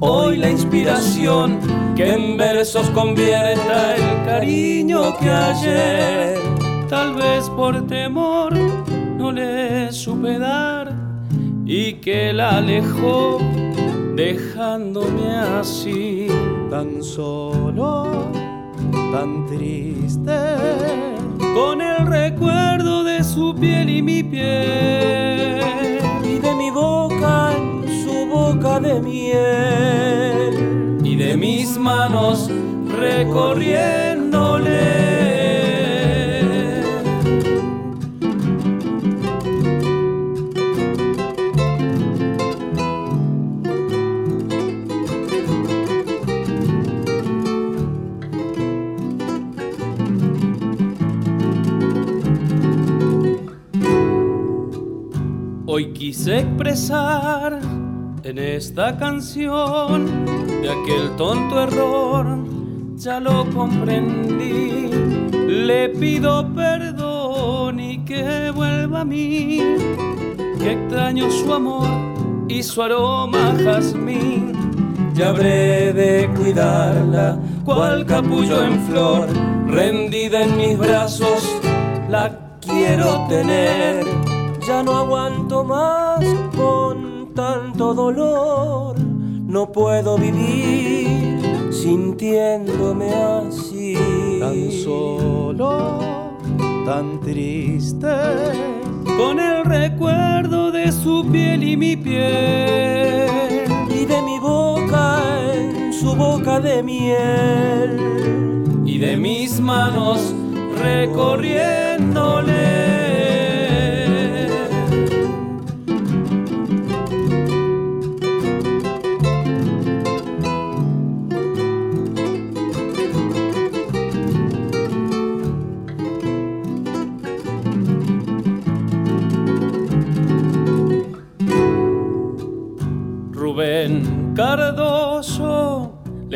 hoy 0.00 0.36
la 0.36 0.50
inspiración 0.50 1.58
que 1.94 2.12
en 2.12 2.36
versos 2.36 2.88
convierta 2.90 3.96
el 3.96 4.24
cariño 4.24 5.16
que 5.18 5.30
ayer 5.30 6.38
tal 6.88 7.14
vez 7.14 7.48
por 7.50 7.86
temor 7.86 8.54
no 9.16 9.32
le 9.32 9.92
supe 9.92 10.38
dar 10.38 10.92
y 11.64 11.94
que 11.94 12.32
la 12.32 12.58
alejó 12.58 13.38
dejándome 14.14 15.36
así 15.36 16.28
tan 16.70 17.02
solo, 17.02 18.30
tan 19.12 19.46
triste, 19.46 20.38
con 21.54 21.82
el 21.82 22.06
recuerdo 22.06 23.04
de 23.04 23.22
su 23.22 23.54
piel 23.54 23.90
y 23.90 24.02
mi 24.02 24.22
piel 24.22 25.75
de 28.80 29.00
miel 29.00 30.54
y 31.02 31.16
de 31.16 31.36
mis 31.36 31.78
manos 31.78 32.50
recorriéndole. 32.98 34.96
Hoy 55.66 55.92
quise 55.92 56.40
expresar 56.40 57.65
en 58.26 58.38
esta 58.38 58.96
canción 58.96 60.26
de 60.60 60.68
aquel 60.68 61.14
tonto 61.16 61.62
error, 61.62 62.38
ya 62.96 63.20
lo 63.20 63.48
comprendí. 63.50 64.90
Le 65.46 65.90
pido 65.90 66.52
perdón 66.52 67.78
y 67.78 68.04
que 68.04 68.50
vuelva 68.50 69.02
a 69.02 69.04
mí, 69.04 69.60
que 70.58 70.72
extraño 70.72 71.30
su 71.30 71.52
amor 71.52 71.86
y 72.48 72.64
su 72.64 72.82
aroma 72.82 73.54
jazmín. 73.62 74.52
Ya 75.14 75.28
habré 75.28 75.92
de 75.92 76.28
cuidarla, 76.36 77.38
cual 77.64 78.04
capullo 78.06 78.64
en 78.64 78.80
flor, 78.86 79.28
rendida 79.68 80.42
en 80.42 80.56
mis 80.56 80.76
brazos, 80.76 81.60
la 82.08 82.58
quiero 82.60 83.24
tener 83.28 84.04
ya 84.66 84.82
no 84.82 84.96
aguanto 84.96 85.62
más 85.62 86.24
con 86.56 87.15
tanto 87.36 87.94
dolor. 87.94 88.98
No 88.98 89.70
puedo 89.70 90.18
vivir 90.18 91.38
sintiéndome 91.70 93.12
así. 93.12 93.94
Tan 94.40 94.72
solo, 94.72 96.00
tan 96.84 97.20
triste, 97.20 98.08
con 99.16 99.38
el 99.38 99.64
recuerdo 99.64 100.72
de 100.72 100.90
su 100.90 101.24
piel 101.30 101.62
y 101.62 101.76
mi 101.76 101.96
piel, 101.96 103.28
y 103.88 104.04
de 104.04 104.20
mi 104.22 104.38
boca 104.38 105.22
en 105.54 105.92
su 105.92 106.16
boca 106.16 106.58
de 106.58 106.82
miel, 106.82 108.00
y 108.84 108.98
de 108.98 109.16
mis 109.16 109.60
manos 109.60 110.34
recorriéndole. 110.82 113.05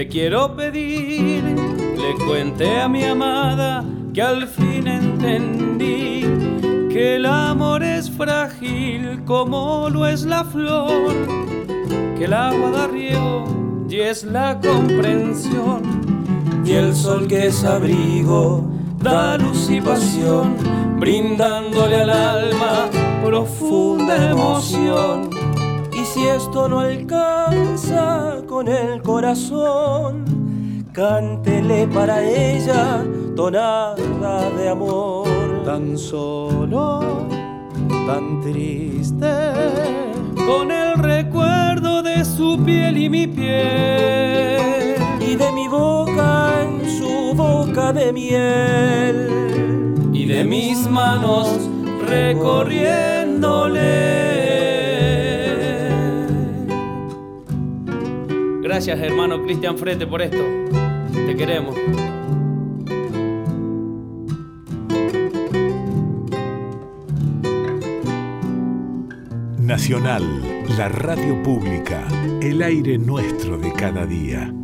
Le 0.01 0.09
quiero 0.09 0.57
pedir, 0.57 1.45
le 1.45 2.25
cuente 2.25 2.81
a 2.81 2.89
mi 2.89 3.05
amada 3.05 3.85
que 4.15 4.23
al 4.23 4.47
fin 4.49 4.89
entendí 4.89 6.23
que 6.91 7.17
el 7.17 7.27
amor 7.27 7.83
es 7.83 8.11
frágil 8.11 9.23
como 9.27 9.91
lo 9.91 10.07
es 10.07 10.23
la 10.23 10.43
flor, 10.43 11.13
que 12.17 12.25
el 12.25 12.33
agua 12.33 12.71
da 12.71 12.87
riego 12.87 13.45
y 13.91 13.97
es 13.97 14.25
la 14.25 14.59
comprensión, 14.59 15.83
y 16.65 16.73
el 16.73 16.97
sol 16.97 17.29
que 17.29 17.49
es 17.49 17.63
abrigo 17.63 18.65
da 19.03 19.37
luz 19.37 19.69
y 19.69 19.83
pasión, 19.83 20.57
brindándole 20.99 21.97
al 21.97 22.09
alma 22.09 22.89
profunda 23.23 24.31
emoción 24.31 25.40
si 26.21 26.27
esto 26.27 26.69
no 26.69 26.81
alcanza 26.81 28.43
con 28.47 28.69
el 28.69 29.01
corazón, 29.01 30.85
cántele 30.93 31.87
para 31.87 32.23
ella 32.23 33.03
tonada 33.35 34.51
de 34.51 34.69
amor. 34.69 35.27
Tan 35.65 35.97
solo, 35.97 37.27
tan 38.07 38.43
triste, 38.43 39.33
con 40.35 40.71
el 40.71 40.99
recuerdo 40.99 42.03
de 42.03 42.23
su 42.25 42.63
piel 42.65 42.99
y 42.99 43.09
mi 43.09 43.27
piel, 43.27 44.97
y 45.21 45.37
de 45.37 45.53
mi 45.53 45.69
boca 45.69 46.63
en 46.63 46.87
su 46.99 47.33
boca 47.35 47.95
de 47.95 48.13
miel, 48.13 49.27
y 50.13 50.27
de 50.27 50.45
mis 50.45 50.87
manos 50.87 51.49
recorriéndole 52.07 54.30
Gracias, 58.73 59.01
hermano 59.01 59.43
Cristian 59.43 59.77
Frete, 59.77 60.07
por 60.07 60.23
esto. 60.23 60.39
Te 61.27 61.35
queremos. 61.35 61.75
Nacional, 69.59 70.23
la 70.79 70.89
radio 70.89 71.43
pública, 71.43 72.07
el 72.41 72.63
aire 72.63 72.97
nuestro 72.97 73.59
de 73.59 73.73
cada 73.73 74.07
día. 74.07 74.55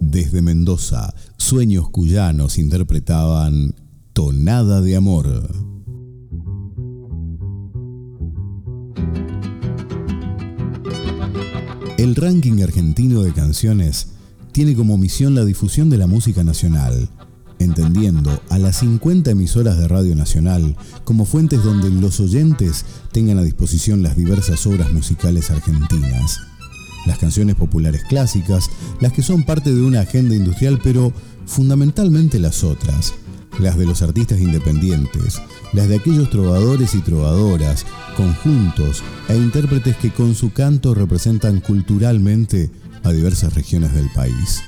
Desde 0.00 0.42
Mendoza, 0.42 1.14
Sueños 1.36 1.88
Cuyanos 1.90 2.58
interpretaban 2.58 3.76
Tonada 4.12 4.80
de 4.80 4.96
Amor. 4.96 5.73
El 12.04 12.16
ranking 12.16 12.62
argentino 12.62 13.22
de 13.22 13.32
canciones 13.32 14.08
tiene 14.52 14.74
como 14.74 14.98
misión 14.98 15.34
la 15.34 15.42
difusión 15.42 15.88
de 15.88 15.96
la 15.96 16.06
música 16.06 16.44
nacional, 16.44 17.08
entendiendo 17.58 18.42
a 18.50 18.58
las 18.58 18.80
50 18.80 19.30
emisoras 19.30 19.78
de 19.78 19.88
Radio 19.88 20.14
Nacional 20.14 20.76
como 21.04 21.24
fuentes 21.24 21.64
donde 21.64 21.88
los 21.88 22.20
oyentes 22.20 22.84
tengan 23.10 23.38
a 23.38 23.42
disposición 23.42 24.02
las 24.02 24.18
diversas 24.18 24.66
obras 24.66 24.92
musicales 24.92 25.50
argentinas. 25.50 26.40
Las 27.06 27.16
canciones 27.16 27.54
populares 27.54 28.02
clásicas, 28.04 28.68
las 29.00 29.14
que 29.14 29.22
son 29.22 29.44
parte 29.44 29.74
de 29.74 29.80
una 29.80 30.00
agenda 30.00 30.34
industrial, 30.34 30.80
pero 30.84 31.10
fundamentalmente 31.46 32.38
las 32.38 32.64
otras, 32.64 33.14
las 33.58 33.78
de 33.78 33.86
los 33.86 34.02
artistas 34.02 34.40
independientes, 34.40 35.40
las 35.74 35.88
de 35.88 35.96
aquellos 35.96 36.30
trovadores 36.30 36.94
y 36.94 37.00
trovadoras, 37.00 37.84
conjuntos 38.16 39.02
e 39.28 39.36
intérpretes 39.36 39.96
que 39.96 40.10
con 40.10 40.34
su 40.34 40.52
canto 40.52 40.94
representan 40.94 41.60
culturalmente 41.60 42.70
a 43.02 43.10
diversas 43.10 43.54
regiones 43.54 43.92
del 43.92 44.08
país. 44.14 44.62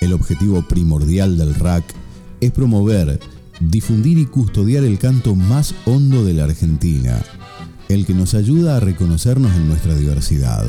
El 0.00 0.12
objetivo 0.12 0.62
primordial 0.62 1.38
del 1.38 1.54
RAC 1.54 1.84
es 2.40 2.52
promover, 2.52 3.20
difundir 3.60 4.18
y 4.18 4.26
custodiar 4.26 4.84
el 4.84 4.98
canto 4.98 5.34
más 5.34 5.74
hondo 5.86 6.24
de 6.24 6.34
la 6.34 6.44
Argentina, 6.44 7.20
el 7.88 8.04
que 8.04 8.14
nos 8.14 8.34
ayuda 8.34 8.76
a 8.76 8.80
reconocernos 8.80 9.54
en 9.56 9.66
nuestra 9.66 9.94
diversidad. 9.94 10.66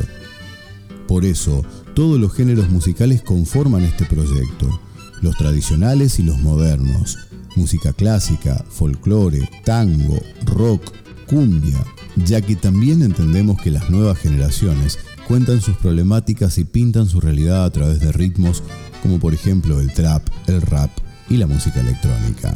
Por 1.08 1.26
eso, 1.26 1.64
todos 1.94 2.20
los 2.20 2.34
géneros 2.34 2.70
musicales 2.70 3.22
conforman 3.22 3.84
este 3.84 4.06
proyecto 4.06 4.80
los 5.24 5.38
tradicionales 5.38 6.20
y 6.20 6.24
los 6.24 6.40
modernos, 6.42 7.18
música 7.56 7.94
clásica, 7.94 8.64
folclore, 8.70 9.50
tango, 9.64 10.20
rock, 10.46 10.82
cumbia, 11.28 11.84
ya 12.26 12.42
que 12.42 12.56
también 12.56 13.02
entendemos 13.02 13.62
que 13.62 13.72
las 13.72 13.90
nuevas 13.90 14.18
generaciones 14.20 15.00
cuentan 15.28 15.62
sus 15.62 15.78
problemáticas 15.78 16.58
y 16.58 16.66
pintan 16.66 17.08
su 17.08 17.20
realidad 17.20 17.66
a 17.66 17.72
través 17.72 18.00
de 18.00 18.12
ritmos 18.12 18.64
como 19.02 19.20
por 19.20 19.34
ejemplo 19.34 19.82
el 19.82 19.92
trap, 19.92 20.26
el 20.48 20.62
rap 20.62 20.90
y 21.30 21.38
la 21.38 21.48
música 21.48 21.82
electrónica. 21.82 22.54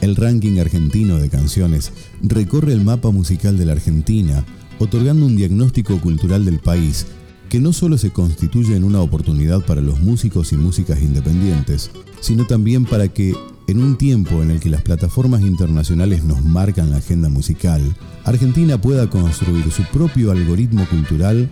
El 0.00 0.14
ranking 0.14 0.58
argentino 0.60 1.18
de 1.18 1.30
canciones 1.30 1.90
recorre 2.22 2.72
el 2.72 2.84
mapa 2.84 3.10
musical 3.10 3.56
de 3.56 3.64
la 3.64 3.72
Argentina, 3.72 4.44
otorgando 4.78 5.24
un 5.24 5.36
diagnóstico 5.36 5.98
cultural 6.00 6.44
del 6.44 6.58
país 6.58 7.06
que 7.48 7.60
no 7.60 7.72
solo 7.72 7.98
se 7.98 8.10
constituye 8.10 8.76
en 8.76 8.84
una 8.84 9.00
oportunidad 9.00 9.64
para 9.64 9.80
los 9.80 10.00
músicos 10.00 10.52
y 10.52 10.56
músicas 10.56 11.00
independientes, 11.00 11.90
sino 12.20 12.46
también 12.46 12.84
para 12.84 13.08
que, 13.08 13.34
en 13.68 13.82
un 13.82 13.96
tiempo 13.96 14.42
en 14.42 14.50
el 14.50 14.60
que 14.60 14.70
las 14.70 14.82
plataformas 14.82 15.42
internacionales 15.42 16.24
nos 16.24 16.44
marcan 16.44 16.90
la 16.90 16.98
agenda 16.98 17.28
musical, 17.28 17.82
Argentina 18.24 18.80
pueda 18.80 19.08
construir 19.08 19.70
su 19.70 19.82
propio 19.84 20.32
algoritmo 20.32 20.86
cultural 20.88 21.48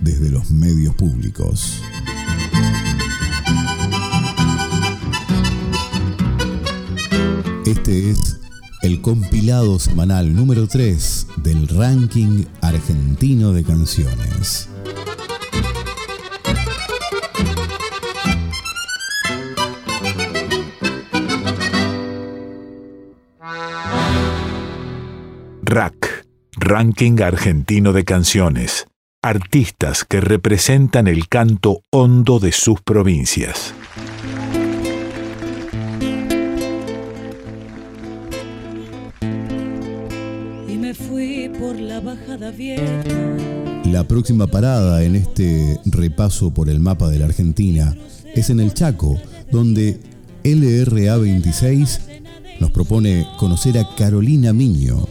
desde 0.00 0.30
los 0.30 0.50
medios 0.50 0.94
públicos. 0.94 1.80
Este 7.64 8.10
es 8.10 8.38
el 8.82 9.02
compilado 9.02 9.78
semanal 9.78 10.34
número 10.34 10.66
3 10.66 11.26
del 11.42 11.68
ranking 11.68 12.44
argentino 12.62 13.52
de 13.52 13.64
canciones. 13.64 14.68
Ranking 26.68 27.22
Argentino 27.22 27.94
de 27.94 28.04
Canciones. 28.04 28.88
Artistas 29.22 30.04
que 30.04 30.20
representan 30.20 31.08
el 31.08 31.26
canto 31.26 31.80
hondo 31.90 32.40
de 32.40 32.52
sus 32.52 32.82
provincias. 32.82 33.72
Y 40.68 40.76
me 40.76 40.92
fui 40.92 41.50
por 41.58 41.74
la 41.80 42.00
bajada 42.00 42.50
vieja. 42.50 42.82
La 43.86 44.06
próxima 44.06 44.46
parada 44.46 45.02
en 45.04 45.16
este 45.16 45.80
repaso 45.86 46.52
por 46.52 46.68
el 46.68 46.80
mapa 46.80 47.08
de 47.08 47.18
la 47.18 47.24
Argentina 47.24 47.96
es 48.34 48.50
en 48.50 48.60
el 48.60 48.74
Chaco, 48.74 49.18
donde 49.50 50.00
LRA 50.44 51.16
26 51.16 52.00
nos 52.60 52.70
propone 52.72 53.26
conocer 53.38 53.78
a 53.78 53.88
Carolina 53.96 54.52
Miño, 54.52 55.08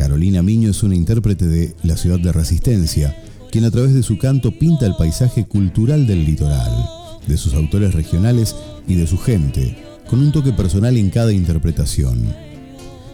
Carolina 0.00 0.42
Miño 0.42 0.70
es 0.70 0.82
una 0.82 0.94
intérprete 0.94 1.46
de 1.46 1.74
La 1.82 1.94
Ciudad 1.94 2.18
de 2.18 2.32
Resistencia, 2.32 3.14
quien 3.52 3.66
a 3.66 3.70
través 3.70 3.92
de 3.92 4.02
su 4.02 4.16
canto 4.16 4.50
pinta 4.50 4.86
el 4.86 4.96
paisaje 4.96 5.44
cultural 5.44 6.06
del 6.06 6.24
litoral, 6.24 6.72
de 7.26 7.36
sus 7.36 7.52
autores 7.52 7.92
regionales 7.92 8.56
y 8.88 8.94
de 8.94 9.06
su 9.06 9.18
gente, 9.18 9.76
con 10.08 10.20
un 10.20 10.32
toque 10.32 10.54
personal 10.54 10.96
en 10.96 11.10
cada 11.10 11.34
interpretación. 11.34 12.34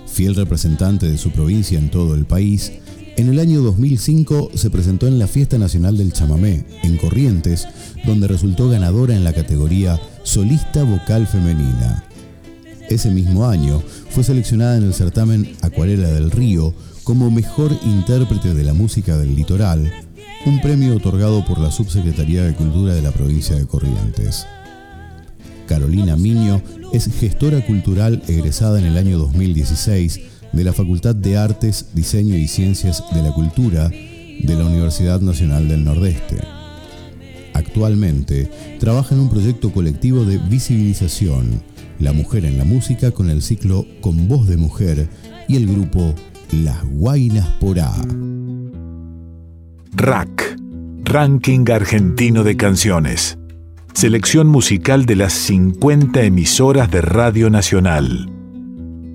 Fiel 0.07 0.37
representante 0.37 1.11
de 1.11 1.19
su 1.19 1.33
provincia 1.33 1.77
en 1.77 1.91
todo 1.91 2.15
el 2.15 2.25
país, 2.25 2.75
en 3.17 3.31
el 3.31 3.41
año 3.41 3.63
2005 3.63 4.53
se 4.55 4.71
presentó 4.71 5.09
en 5.09 5.19
la 5.19 5.27
Fiesta 5.27 5.59
Nacional 5.59 5.97
del 5.97 6.13
Chamamé, 6.13 6.67
en 6.85 6.99
Corrientes, 6.99 7.67
donde 8.05 8.29
resultó 8.29 8.69
ganadora 8.69 9.17
en 9.17 9.25
la 9.25 9.33
categoría 9.33 10.01
Solista 10.23 10.85
Vocal 10.85 11.27
Femenina. 11.27 12.06
Ese 12.89 13.11
mismo 13.11 13.47
año 13.47 13.83
fue 14.11 14.23
seleccionada 14.23 14.77
en 14.77 14.85
el 14.85 14.95
certamen 14.95 15.57
Acuarela 15.63 16.09
del 16.09 16.31
Río 16.31 16.73
como 17.03 17.31
mejor 17.31 17.73
intérprete 17.85 18.55
de 18.55 18.65
la 18.65 18.75
música 18.75 19.17
del 19.17 19.35
litoral, 19.35 19.93
un 20.45 20.61
premio 20.61 20.97
otorgado 20.97 21.45
por 21.45 21.59
la 21.59 21.71
Subsecretaría 21.71 22.45
de 22.45 22.55
Cultura 22.55 22.95
de 22.95 23.03
la 23.03 23.11
provincia 23.11 23.57
de 23.57 23.67
Corrientes. 23.67 24.47
Carolina 25.67 26.17
Miño 26.17 26.63
es 26.93 27.11
gestora 27.13 27.65
cultural 27.67 28.23
egresada 28.29 28.79
en 28.79 28.87
el 28.87 28.97
año 28.97 29.19
2016 29.19 30.21
de 30.53 30.65
la 30.65 30.73
Facultad 30.73 31.15
de 31.15 31.37
Artes, 31.37 31.87
Diseño 31.93 32.37
y 32.37 32.47
Ciencias 32.47 33.03
de 33.13 33.23
la 33.23 33.33
Cultura 33.33 33.89
de 33.89 34.55
la 34.55 34.65
Universidad 34.65 35.21
Nacional 35.21 35.69
del 35.69 35.85
Nordeste. 35.85 36.39
Actualmente 37.53 38.51
trabaja 38.79 39.15
en 39.15 39.23
un 39.23 39.31
proyecto 39.31 39.73
colectivo 39.73 40.25
de 40.25 40.39
visibilización, 40.39 41.63
la 41.99 42.13
mujer 42.13 42.45
en 42.45 42.59
la 42.59 42.65
música 42.65 43.11
con 43.11 43.31
el 43.31 43.43
ciclo 43.43 43.87
Con 44.01 44.29
voz 44.29 44.49
de 44.49 44.57
mujer 44.57 45.09
y 45.49 45.57
el 45.57 45.67
grupo 45.67 46.15
Las 46.53 46.85
Guainas 46.85 47.49
por 47.61 47.81
A. 47.81 47.93
RAC, 49.93 50.57
Ranking 51.05 51.71
Argentino 51.71 52.45
de 52.45 52.57
Canciones. 52.57 53.39
Selección 53.95 54.49
musical 54.49 55.07
de 55.07 55.17
las 55.17 55.33
50 55.33 56.23
emisoras 56.23 56.91
de 56.91 57.01
Radio 57.01 57.49
Nacional. 57.49 58.31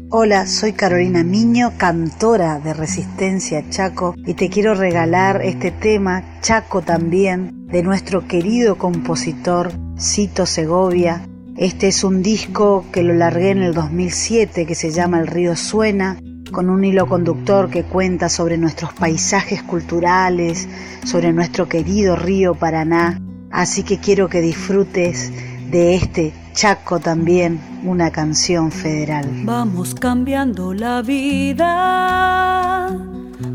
Hola, 0.10 0.48
soy 0.48 0.74
Carolina 0.74 1.24
Miño, 1.24 1.74
cantora 1.78 2.60
de 2.60 2.74
Resistencia 2.74 3.70
Chaco, 3.70 4.15
y 4.26 4.34
te 4.34 4.50
quiero 4.50 4.74
regalar 4.74 5.41
este 5.41 5.72
tema, 5.72 6.41
Chaco 6.41 6.82
también, 6.82 7.67
de 7.67 7.84
nuestro 7.84 8.28
querido 8.28 8.78
compositor 8.78 9.72
Cito 9.98 10.46
Segovia. 10.46 11.28
Este 11.58 11.88
es 11.88 12.04
un 12.04 12.24
disco 12.24 12.86
que 12.92 13.04
lo 13.04 13.14
largué 13.14 13.52
en 13.52 13.62
el 13.62 13.74
2007 13.74 14.66
que 14.66 14.76
se 14.76 14.92
llama 14.92 15.20
El 15.20 15.28
río 15.28 15.56
suena, 15.56 16.20
con 16.52 16.70
un 16.70 16.84
hilo 16.84 17.08
conductor 17.08 17.70
que 17.70 17.84
cuenta 17.84 18.30
sobre 18.30 18.58
nuestros 18.58 18.94
paisajes 18.94 19.64
culturales, 19.64 20.68
sobre 21.06 21.34
nuestro 21.34 21.68
querido 21.70 22.16
río 22.16 22.56
Paraná 22.56 23.22
Así 23.52 23.84
que 23.84 24.00
quiero 24.00 24.30
que 24.30 24.40
disfrutes 24.42 25.32
de 25.70 25.96
este 25.96 26.34
Chaco 26.54 27.00
también, 27.00 27.60
una 27.84 28.12
canción 28.12 28.72
federal. 28.72 29.26
Vamos 29.44 29.94
cambiando 29.94 30.74
la 30.74 31.02
vida 31.02 31.68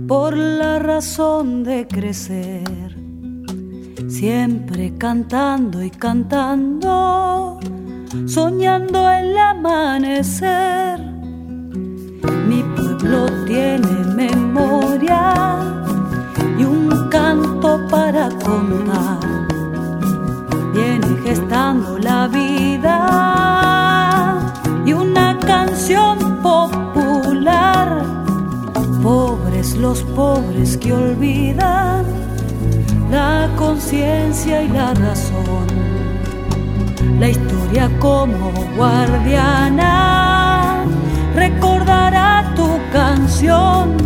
por 0.07 0.37
la 0.37 0.79
razón 0.79 1.65
de 1.65 1.87
crecer, 1.87 2.95
siempre 4.09 4.93
cantando 4.99 5.83
y 5.83 5.91
cantando, 5.91 7.59
soñando 8.27 9.11
el 9.11 9.37
amanecer. 9.37 10.99
Mi 12.49 12.63
pueblo 12.77 13.27
tiene 13.47 14.05
memoria 14.15 15.59
y 16.59 16.65
un 16.65 17.09
canto 17.11 17.81
para 17.89 18.29
contar 18.31 19.37
viene 20.77 21.17
gestando 21.25 21.99
la 21.99 22.29
vida 22.29 22.99
y 24.85 24.93
una 24.93 25.39
canción 25.39 26.19
popular. 26.43 28.05
Pobres 29.03 29.77
los 29.77 30.03
pobres 30.03 30.77
que 30.77 30.93
olvidan 30.93 32.05
la 33.11 33.49
conciencia 33.57 34.63
y 34.63 34.69
la 34.69 34.93
razón. 34.95 35.36
Como 38.01 38.53
guardiana 38.77 39.93
recordará 41.35 42.53
tu 42.57 42.69
canción. 42.93 43.97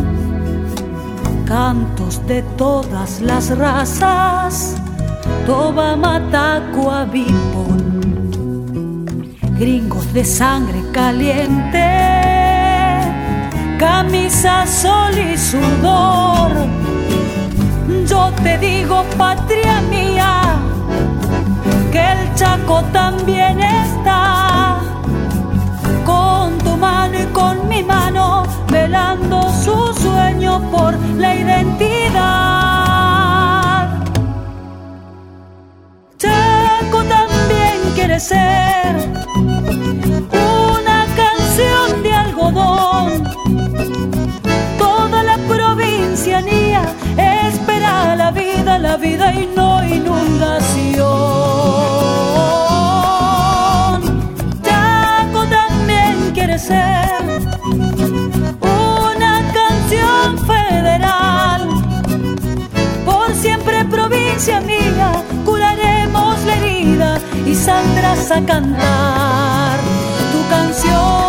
Cantos 1.46 2.26
de 2.26 2.42
todas 2.56 3.20
las 3.20 3.56
razas 3.56 4.76
Toba 5.46 5.96
Matacua 5.96 7.06
gringos 9.58 10.12
de 10.14 10.24
sangre 10.24 10.80
caliente, 10.92 11.86
camisa, 13.78 14.66
sol 14.66 15.12
y 15.18 15.36
sudor. 15.36 16.50
Yo 18.08 18.32
te 18.42 18.56
digo, 18.58 19.04
patria 19.18 19.82
mía, 19.82 20.49
que 21.92 21.98
el 21.98 22.34
Chaco 22.34 22.82
también 22.92 23.60
está 23.60 24.78
con 26.04 26.58
tu 26.58 26.76
mano 26.76 27.18
y 27.18 27.26
con 27.26 27.68
mi 27.68 27.82
mano, 27.82 28.44
velando 28.68 29.50
su 29.64 29.92
sueño 29.94 30.60
por 30.70 30.98
la 31.18 31.34
identidad. 31.34 32.50
quiere 37.94 38.18
ser 38.18 38.96
a 68.32 68.40
cantar 68.46 69.80
tu 70.30 70.48
canción. 70.48 71.19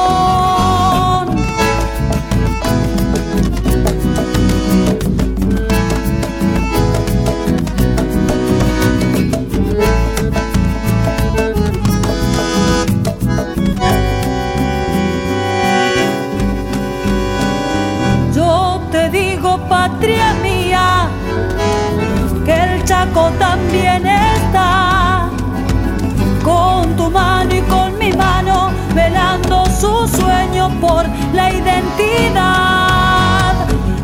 Su 29.82 30.08
sueño 30.08 30.70
por 30.80 31.06
la 31.34 31.52
identidad. 31.52 33.56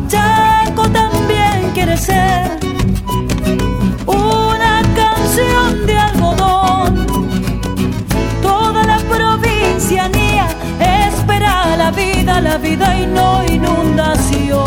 Chaco 0.08 0.90
también 0.90 1.70
quiere 1.72 1.96
ser 1.96 2.58
una 4.04 4.82
canción 4.96 5.86
de 5.86 5.96
algodón. 5.96 7.06
Toda 8.42 8.82
la 8.84 8.98
provincianía 8.98 10.48
espera 10.80 11.76
la 11.76 11.92
vida, 11.92 12.40
la 12.40 12.58
vida 12.58 13.00
y 13.00 13.06
no 13.06 13.44
inundación. 13.44 14.58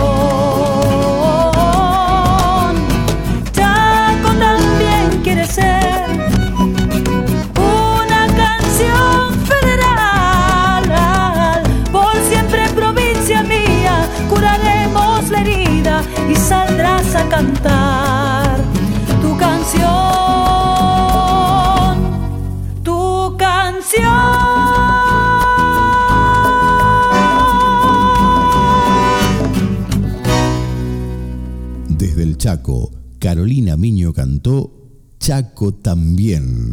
Carolina 33.31 33.77
Miño 33.77 34.11
cantó 34.11 34.73
Chaco 35.17 35.73
también. 35.73 36.69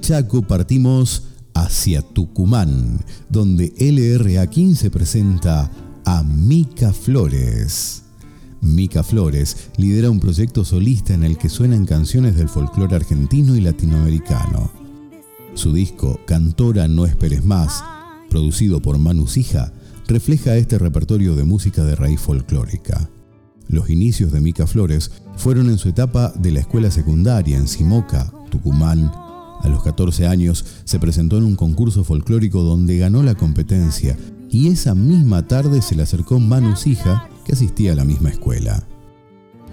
Chaco 0.00 0.42
partimos 0.42 1.24
hacia 1.54 2.02
Tucumán, 2.02 3.00
donde 3.28 3.72
LRA 3.78 4.46
15 4.46 4.92
presenta 4.92 5.68
a 6.04 6.22
Mica 6.22 6.92
Flores. 6.92 8.02
Mica 8.60 9.02
Flores 9.02 9.70
lidera 9.76 10.08
un 10.08 10.20
proyecto 10.20 10.64
solista 10.64 11.14
en 11.14 11.24
el 11.24 11.36
que 11.36 11.48
suenan 11.48 11.84
canciones 11.84 12.36
del 12.36 12.48
folclore 12.48 12.94
argentino 12.94 13.56
y 13.56 13.60
latinoamericano. 13.60 14.83
Su 15.54 15.72
disco 15.72 16.20
Cantora 16.26 16.88
No 16.88 17.06
Esperes 17.06 17.44
Más, 17.44 17.84
producido 18.28 18.82
por 18.82 18.98
Manu 18.98 19.28
Sija, 19.28 19.72
refleja 20.08 20.56
este 20.56 20.78
repertorio 20.78 21.36
de 21.36 21.44
música 21.44 21.84
de 21.84 21.94
raíz 21.94 22.20
folclórica. 22.20 23.08
Los 23.68 23.88
inicios 23.88 24.32
de 24.32 24.40
Mica 24.40 24.66
Flores 24.66 25.12
fueron 25.36 25.70
en 25.70 25.78
su 25.78 25.88
etapa 25.88 26.32
de 26.36 26.50
la 26.50 26.60
escuela 26.60 26.90
secundaria 26.90 27.56
en 27.56 27.68
Simoca, 27.68 28.32
Tucumán. 28.50 29.10
A 29.60 29.68
los 29.68 29.82
14 29.84 30.26
años 30.26 30.64
se 30.84 30.98
presentó 30.98 31.38
en 31.38 31.44
un 31.44 31.56
concurso 31.56 32.02
folclórico 32.02 32.62
donde 32.62 32.98
ganó 32.98 33.22
la 33.22 33.36
competencia 33.36 34.18
y 34.50 34.68
esa 34.68 34.94
misma 34.94 35.46
tarde 35.46 35.82
se 35.82 35.94
le 35.94 36.02
acercó 36.02 36.40
Manu 36.40 36.76
Sija, 36.76 37.28
que 37.44 37.52
asistía 37.52 37.92
a 37.92 37.96
la 37.96 38.04
misma 38.04 38.30
escuela. 38.30 38.84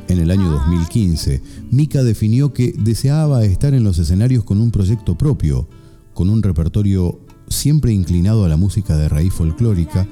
En 0.07 0.19
el 0.19 0.31
año 0.31 0.49
2015, 0.51 1.41
Mika 1.71 2.03
definió 2.03 2.53
que 2.53 2.73
deseaba 2.77 3.43
estar 3.43 3.73
en 3.73 3.83
los 3.83 3.97
escenarios 3.97 4.43
con 4.43 4.59
un 4.59 4.71
proyecto 4.71 5.17
propio, 5.17 5.67
con 6.13 6.29
un 6.29 6.43
repertorio 6.43 7.19
siempre 7.47 7.93
inclinado 7.93 8.45
a 8.45 8.49
la 8.49 8.57
música 8.57 8.97
de 8.97 9.09
raíz 9.09 9.33
folclórica, 9.33 10.07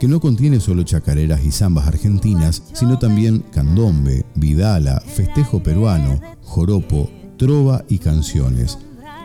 que 0.00 0.08
no 0.08 0.20
contiene 0.20 0.60
solo 0.60 0.82
chacareras 0.82 1.44
y 1.44 1.50
zambas 1.50 1.86
argentinas, 1.86 2.62
sino 2.72 2.98
también 2.98 3.44
candombe, 3.52 4.26
vidala, 4.34 5.00
festejo 5.00 5.62
peruano, 5.62 6.20
joropo, 6.42 7.10
trova 7.38 7.84
y 7.88 7.98
canciones, 7.98 8.78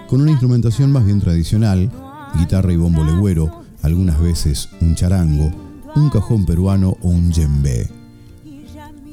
con 0.08 0.22
una 0.22 0.32
instrumentación 0.32 0.92
más 0.92 1.06
bien 1.06 1.20
tradicional, 1.20 1.92
guitarra 2.38 2.72
y 2.72 2.78
bombo 2.78 3.04
legüero, 3.04 3.64
algunas 3.82 4.20
veces 4.20 4.70
un 4.80 4.96
charango, 4.96 5.52
un 5.96 6.10
cajón 6.10 6.46
peruano 6.46 6.98
o 7.02 7.10
un 7.10 7.32
djembe. 7.32 8.01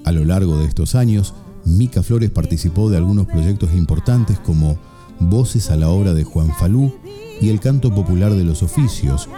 A 0.08 0.12
lo 0.12 0.24
largo 0.24 0.56
de 0.56 0.64
estos 0.64 0.94
años, 0.94 1.34
Mica 1.66 2.02
Flores 2.02 2.30
participó 2.30 2.88
de 2.88 2.96
algunos 2.96 3.26
proyectos 3.26 3.74
importantes 3.74 4.38
como 4.38 4.78
Voces 5.20 5.70
a 5.70 5.76
la 5.76 5.90
obra 5.90 6.14
de 6.14 6.24
Juan 6.24 6.50
Falú 6.58 6.94
y 7.42 7.50
El 7.50 7.60
canto 7.60 7.94
popular 7.94 8.32
de 8.32 8.42
los 8.42 8.62
oficios, 8.62 9.28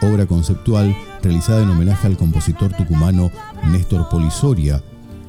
obra 0.00 0.26
conceptual 0.26 0.96
realizada 1.24 1.64
en 1.64 1.70
homenaje 1.70 2.06
al 2.06 2.16
compositor 2.16 2.72
tucumano 2.72 3.32
Néstor 3.72 4.08
Polisoria 4.10 4.80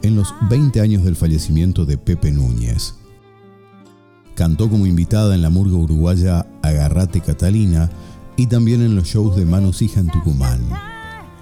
en 0.04 0.16
los 0.16 0.32
20 0.48 0.80
años 0.80 1.04
del 1.04 1.16
fallecimiento 1.16 1.88
de 1.88 1.98
Pepe 1.98 2.32
Núñez. 2.32 2.94
Cantó 4.36 4.70
como 4.70 4.86
invitada 4.86 5.34
en 5.34 5.42
la 5.42 5.50
murga 5.50 5.76
uruguaya 5.76 6.46
Agarrate 6.62 7.20
Catalina 7.20 7.90
y 8.38 8.46
también 8.46 8.84
en 8.84 8.96
los 8.96 9.08
shows 9.08 9.36
de 9.36 9.46
Manu 9.46 9.74
Sija 9.74 10.02
en 10.02 10.12
Tucumán. 10.12 10.93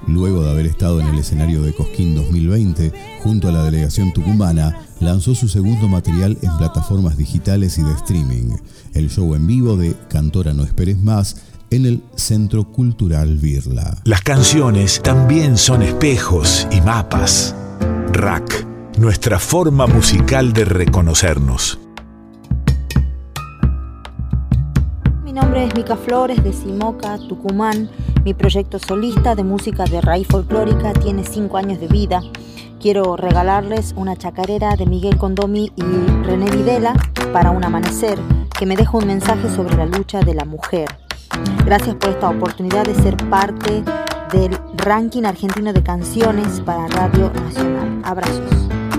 Luego 0.07 0.43
de 0.43 0.51
haber 0.51 0.65
estado 0.65 0.99
en 0.99 1.07
el 1.07 1.19
escenario 1.19 1.61
de 1.61 1.73
Cosquín 1.73 2.15
2020 2.15 2.91
junto 3.23 3.47
a 3.47 3.51
la 3.51 3.63
delegación 3.63 4.11
tucumana, 4.13 4.85
lanzó 4.99 5.35
su 5.35 5.47
segundo 5.47 5.87
material 5.87 6.37
en 6.41 6.57
plataformas 6.57 7.17
digitales 7.17 7.77
y 7.77 7.83
de 7.83 7.93
streaming, 7.93 8.55
el 8.93 9.09
show 9.09 9.35
en 9.35 9.47
vivo 9.47 9.77
de 9.77 9.95
Cantora 10.09 10.53
No 10.53 10.63
Esperes 10.63 10.97
Más 10.99 11.37
en 11.71 11.85
el 11.85 12.03
Centro 12.15 12.65
Cultural 12.65 13.37
Virla. 13.37 13.97
Las 14.03 14.21
canciones 14.21 15.01
también 15.01 15.57
son 15.57 15.81
espejos 15.81 16.67
y 16.71 16.81
mapas. 16.81 17.55
Rack, 18.11 18.67
nuestra 18.97 19.39
forma 19.39 19.87
musical 19.87 20.51
de 20.51 20.65
reconocernos. 20.65 21.79
Mi 25.23 25.31
nombre 25.31 25.65
es 25.65 25.73
Mica 25.75 25.95
Flores 25.95 26.43
de 26.43 26.51
Simoca, 26.51 27.17
Tucumán. 27.29 27.89
Mi 28.23 28.35
proyecto 28.35 28.77
solista 28.77 29.33
de 29.33 29.43
música 29.43 29.85
de 29.85 29.99
raíz 29.99 30.27
folclórica 30.27 30.93
tiene 30.93 31.23
cinco 31.23 31.57
años 31.57 31.79
de 31.79 31.87
vida. 31.87 32.21
Quiero 32.79 33.15
regalarles 33.17 33.93
una 33.97 34.15
chacarera 34.15 34.75
de 34.75 34.85
Miguel 34.85 35.17
Condomi 35.17 35.71
y 35.75 35.81
René 36.23 36.51
Videla 36.51 36.93
para 37.33 37.49
un 37.49 37.63
amanecer 37.63 38.19
que 38.59 38.67
me 38.67 38.75
deja 38.75 38.95
un 38.95 39.07
mensaje 39.07 39.49
sobre 39.49 39.75
la 39.75 39.87
lucha 39.87 40.19
de 40.19 40.35
la 40.35 40.45
mujer. 40.45 40.87
Gracias 41.65 41.95
por 41.95 42.11
esta 42.11 42.29
oportunidad 42.29 42.85
de 42.85 42.93
ser 42.93 43.17
parte 43.29 43.83
del 44.31 44.55
ranking 44.77 45.23
argentino 45.23 45.73
de 45.73 45.81
canciones 45.81 46.61
para 46.61 46.87
Radio 46.89 47.31
Nacional. 47.33 48.01
Abrazos. 48.03 48.90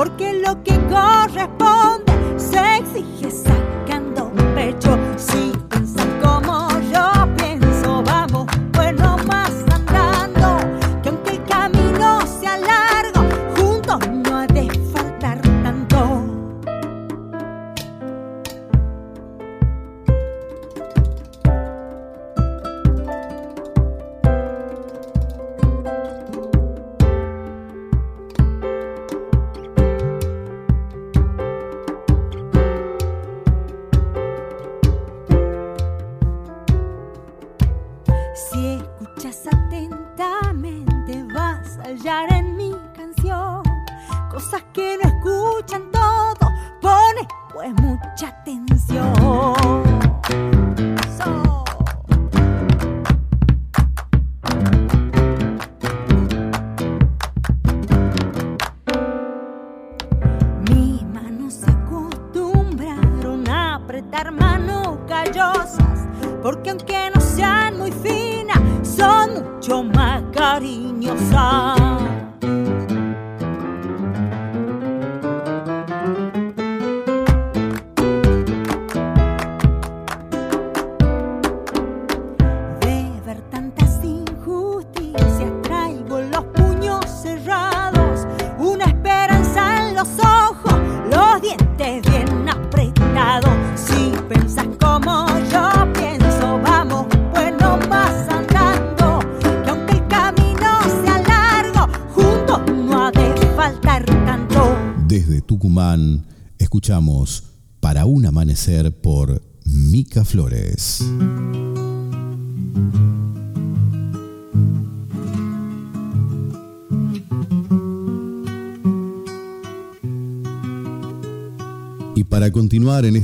Pensas 0.00 0.16
como 0.16 0.32
yo 0.32 0.62
pienso, 0.64 1.89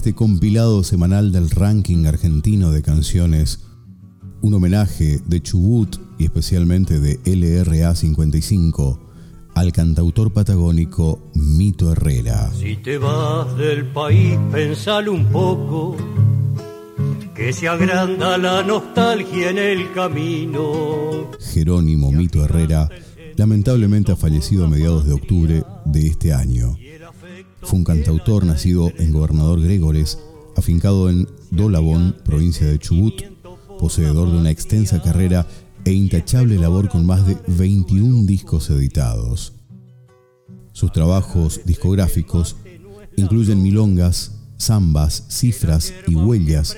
este 0.07 0.15
compilado 0.15 0.85
semanal 0.85 1.33
del 1.33 1.51
ranking 1.51 2.07
argentino 2.07 2.71
de 2.71 2.81
canciones, 2.81 3.67
un 4.41 4.55
homenaje 4.55 5.21
de 5.27 5.43
Chubut 5.43 5.97
y 6.17 6.27
especialmente 6.27 7.01
de 7.01 7.19
LRA 7.25 7.93
55 7.93 9.01
al 9.57 9.73
cantautor 9.73 10.33
patagónico 10.33 11.29
Mito 11.35 11.91
Herrera. 11.91 12.53
Si 12.53 12.77
te 12.77 12.99
vas 12.99 13.57
del 13.57 13.87
país, 13.87 14.39
pensalo 14.53 15.11
un 15.11 15.25
poco, 15.25 15.97
que 17.35 17.53
se 17.53 17.67
agranda 17.67 18.39
la 18.39 18.63
nostalgia 18.63 19.51
en 19.51 19.59
el 19.59 19.93
camino. 19.93 21.33
Jerónimo 21.53 22.13
Mito 22.13 22.45
Herrera 22.45 22.89
lamentablemente 23.35 24.13
ha 24.13 24.17
fallecido 24.17 24.67
a 24.67 24.69
mediados 24.69 25.05
de 25.05 25.15
octubre 25.15 25.65
de 25.85 26.07
este 26.07 26.33
año. 26.33 26.77
Fue 27.67 27.81
un 27.81 27.85
cantautor 27.85 28.45
nacido 28.45 28.93
en 28.97 29.11
Gobernador 29.11 29.61
Gregores, 29.61 30.21
afincado 30.57 31.11
en 31.11 31.27
Dolabón, 31.51 32.15
provincia 32.25 32.65
de 32.65 32.79
Chubut, 32.79 33.25
poseedor 33.81 34.31
de 34.31 34.39
una 34.39 34.53
extensa 34.53 35.03
carrera 35.03 35.49
e 35.85 35.91
intachable 35.91 36.59
labor 36.59 36.89
con 36.89 37.05
más 37.05 37.27
de 37.27 37.37
21 37.49 38.25
discos 38.25 38.71
editados. 38.71 39.53
Sus 40.71 40.93
trabajos 40.93 41.61
discográficos 41.65 42.55
incluyen 43.17 43.61
milongas, 43.61 44.31
zambas, 44.61 45.25
cifras 45.29 45.93
y 46.07 46.15
huellas, 46.15 46.77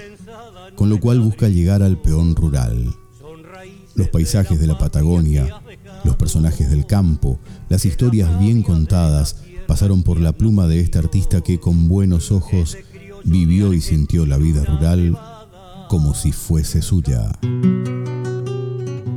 con 0.74 0.88
lo 0.88 0.98
cual 1.00 1.20
busca 1.20 1.50
llegar 1.50 1.82
al 1.82 2.00
peón 2.00 2.34
rural. 2.34 2.94
Los 3.94 4.08
paisajes 4.08 4.58
de 4.58 4.66
la 4.66 4.78
Patagonia, 4.78 5.60
los 6.04 6.16
personajes 6.16 6.70
del 6.70 6.86
campo, 6.86 7.38
las 7.68 7.84
historias 7.84 8.40
bien 8.40 8.62
contadas 8.62 9.36
pasaron 9.68 10.02
por 10.02 10.18
la 10.18 10.32
pluma 10.32 10.66
de 10.66 10.80
este 10.80 10.98
artista 10.98 11.42
que 11.42 11.60
con 11.60 11.88
buenos 11.88 12.32
ojos 12.32 12.78
vivió 13.22 13.74
y 13.74 13.82
sintió 13.82 14.24
la 14.24 14.38
vida 14.38 14.64
rural 14.64 15.16
como 15.88 16.14
si 16.14 16.32
fuese 16.32 16.80
suya. 16.80 17.30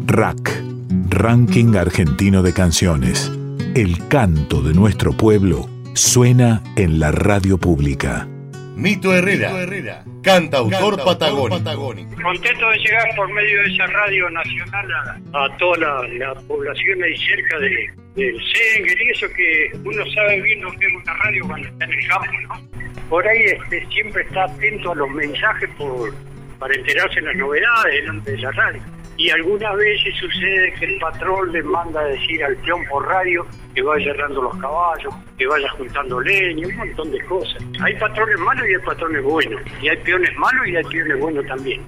Rack, 0.06 0.64
Ranking 1.10 1.76
Argentino 1.78 2.44
de 2.44 2.52
Canciones. 2.52 3.32
El 3.76 4.10
canto 4.10 4.62
de 4.62 4.74
nuestro 4.74 5.16
pueblo 5.16 5.70
suena 5.94 6.62
en 6.76 7.00
la 7.00 7.12
radio 7.14 7.58
pública. 7.58 8.28
Mito 8.76 9.14
Herrera, 9.14 10.04
cantautor 10.24 11.04
patagónico. 11.04 12.22
Contento 12.22 12.70
de 12.70 12.78
llegar 12.80 13.16
por 13.16 13.32
medio 13.32 13.62
de 13.64 13.74
esa 13.74 13.88
radio 13.88 14.30
nacional 14.30 14.88
a, 15.34 15.58
toda 15.58 16.08
la, 16.08 16.34
población 16.48 17.04
ahí 17.04 17.18
cerca 17.18 17.60
de, 17.60 17.90
del 18.16 18.36
Senger 18.36 19.02
y 19.02 19.10
eso 19.10 19.28
que 19.36 19.72
uno 19.84 20.04
sabe 20.14 20.42
bien 20.42 20.62
lo 20.62 20.72
que 20.72 20.86
es 20.86 20.94
una 20.94 21.14
radio 21.14 21.48
cuando 21.48 21.68
está 21.68 21.86
en 21.86 21.92
el 21.92 22.08
campo, 22.08 22.32
¿no? 22.44 23.10
Por 23.10 23.28
ahí 23.28 23.44
este, 23.44 23.86
siempre 23.88 24.24
está 24.24 24.46
atento 24.46 24.92
a 24.94 24.96
los 24.96 25.10
mensajes 25.10 25.70
por, 25.78 26.14
para 26.60 26.74
enterarse 26.74 27.16
de 27.16 27.28
las 27.28 27.36
novedades 27.36 27.94
delante 27.94 28.32
de 28.32 28.38
la 28.38 28.52
radio 28.52 29.01
y 29.22 29.30
algunas 29.30 29.76
veces 29.76 30.16
sucede 30.16 30.74
que 30.80 30.86
el 30.86 30.98
patrón 30.98 31.52
le 31.52 31.62
manda 31.62 32.02
a 32.02 32.06
decir 32.06 32.44
al 32.44 32.56
peón 32.58 32.84
por 32.90 33.08
radio 33.08 33.46
que 33.76 33.84
vaya 33.84 34.12
cerrando 34.12 34.42
los 34.42 34.58
caballos, 34.58 35.14
que 35.38 35.46
vaya 35.46 35.70
juntando 35.78 36.20
leña, 36.22 36.68
un 36.68 36.76
montón 36.76 37.12
de 37.12 37.22
cosas. 37.26 37.64
Hay 37.82 37.96
patrones 37.98 38.40
malos 38.40 38.68
y 38.68 38.74
hay 38.74 38.82
patrones 38.82 39.24
buenos, 39.24 39.62
y 39.80 39.90
hay 39.90 39.98
peones 39.98 40.36
malos 40.38 40.68
y 40.68 40.76
hay 40.76 40.84
peones 40.86 41.20
buenos 41.20 41.46
también. 41.46 41.82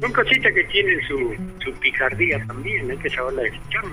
Son 0.00 0.12
cositas 0.12 0.52
que 0.52 0.64
tienen 0.64 1.00
su, 1.06 1.36
su 1.64 1.72
picardía 1.78 2.44
también, 2.48 2.90
hay 2.90 2.98
que 2.98 3.10
saberla 3.10 3.42
escuchar. 3.44 3.84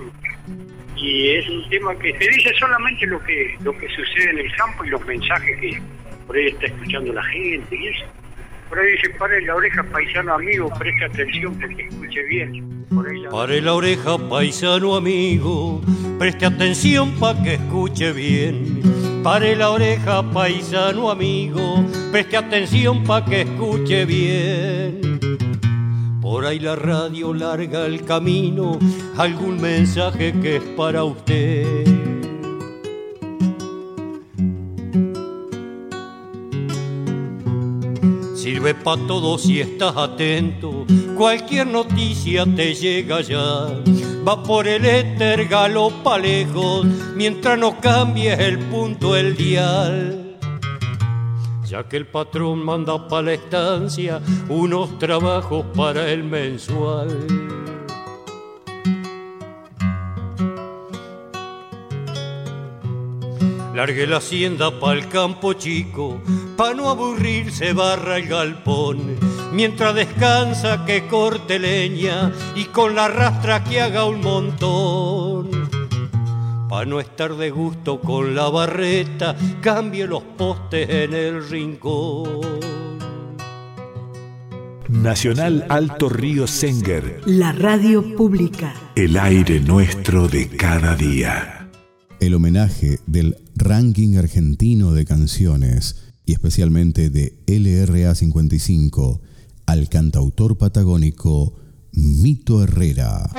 Y 0.96 1.36
es 1.36 1.48
un 1.48 1.68
tema 1.68 1.96
que 2.00 2.12
te 2.14 2.28
dice 2.28 2.52
solamente 2.58 3.06
lo 3.06 3.22
que, 3.22 3.54
lo 3.60 3.78
que 3.78 3.88
sucede 3.90 4.30
en 4.30 4.38
el 4.40 4.52
campo 4.56 4.84
y 4.84 4.88
los 4.88 5.06
mensajes 5.06 5.60
que 5.60 5.80
por 6.26 6.36
ahí 6.36 6.48
está 6.48 6.66
escuchando 6.66 7.12
la 7.12 7.22
gente 7.22 7.76
y 7.76 7.86
eso. 7.86 8.06
Por 8.68 8.78
ahí 8.78 8.92
dice, 8.92 9.10
pare 9.18 9.40
la 9.42 9.54
oreja, 9.54 9.82
paisano 9.82 10.34
amigo, 10.34 10.70
preste 10.78 11.04
atención 11.04 11.58
porque 11.58 11.82
escuche 11.82 12.22
bien. 12.24 12.86
Pare 13.30 13.60
la 13.60 13.74
oreja, 13.74 14.18
paisano 14.28 14.94
amigo, 14.94 15.80
preste 16.18 16.46
atención 16.46 17.12
pa' 17.18 17.42
que 17.42 17.54
escuche 17.54 18.12
bien. 18.12 18.80
Pare 19.22 19.56
la 19.56 19.70
oreja, 19.70 20.22
paisano 20.30 21.10
amigo, 21.10 21.84
preste 22.12 22.36
atención 22.36 23.04
pa' 23.04 23.24
que 23.24 23.42
escuche 23.42 24.04
bien. 24.04 25.18
Por 26.20 26.44
ahí 26.44 26.58
la 26.58 26.76
radio 26.76 27.32
larga 27.32 27.86
el 27.86 28.04
camino, 28.04 28.78
algún 29.16 29.60
mensaje 29.60 30.32
que 30.40 30.56
es 30.56 30.62
para 30.76 31.04
usted. 31.04 32.07
Sirve 38.58 38.74
para 38.74 39.06
todo 39.06 39.38
si 39.38 39.60
estás 39.60 39.96
atento. 39.96 40.84
Cualquier 41.16 41.66
noticia 41.68 42.44
te 42.44 42.74
llega 42.74 43.20
ya. 43.20 43.68
Va 44.26 44.42
por 44.42 44.66
el 44.66 44.84
éter, 44.84 45.46
galopa 45.46 46.18
lejos, 46.18 46.84
mientras 47.14 47.56
no 47.56 47.80
cambies 47.80 48.36
el 48.40 48.58
punto, 48.58 49.14
el 49.14 49.36
dial. 49.36 50.38
Ya 51.66 51.88
que 51.88 51.98
el 51.98 52.06
patrón 52.06 52.64
manda 52.64 53.06
para 53.06 53.22
la 53.22 53.34
estancia 53.34 54.20
unos 54.48 54.98
trabajos 54.98 55.64
para 55.76 56.10
el 56.10 56.24
mensual. 56.24 57.26
Largue 63.76 64.08
la 64.08 64.16
hacienda 64.16 64.72
pa'l 64.80 65.08
campo 65.08 65.52
chico, 65.52 66.20
pa' 66.58 66.74
no 66.74 66.90
aburrirse 66.90 67.72
barra 67.72 68.18
el 68.18 68.26
galpón. 68.26 68.98
Mientras 69.52 69.94
descansa 69.94 70.84
que 70.84 71.06
corte 71.06 71.60
leña 71.60 72.32
y 72.56 72.64
con 72.64 72.96
la 72.96 73.06
rastra 73.06 73.62
que 73.62 73.80
haga 73.80 74.04
un 74.04 74.20
montón. 74.20 75.50
Pa' 76.68 76.84
no 76.84 76.98
estar 76.98 77.36
de 77.36 77.50
gusto 77.50 78.00
con 78.00 78.34
la 78.34 78.48
barreta, 78.50 79.36
cambie 79.60 80.06
los 80.08 80.24
postes 80.36 80.90
en 80.90 81.14
el 81.14 81.48
rincón. 81.48 82.40
Nacional 84.88 85.64
Alto 85.68 86.08
Río 86.08 86.48
Senger. 86.48 87.22
La 87.26 87.52
radio 87.52 88.16
pública. 88.16 88.74
El 88.96 89.16
aire 89.16 89.60
nuestro 89.60 90.26
de 90.26 90.48
cada 90.48 90.96
día 90.96 91.58
el 92.20 92.34
homenaje 92.34 92.98
del 93.06 93.36
ranking 93.54 94.16
argentino 94.16 94.92
de 94.92 95.04
canciones 95.04 96.07
y 96.28 96.32
especialmente 96.32 97.08
de 97.08 97.38
LRA 97.46 98.14
55 98.14 99.22
al 99.64 99.88
cantautor 99.88 100.58
patagónico 100.58 101.54
Mito 101.92 102.62
Herrera. 102.62 103.30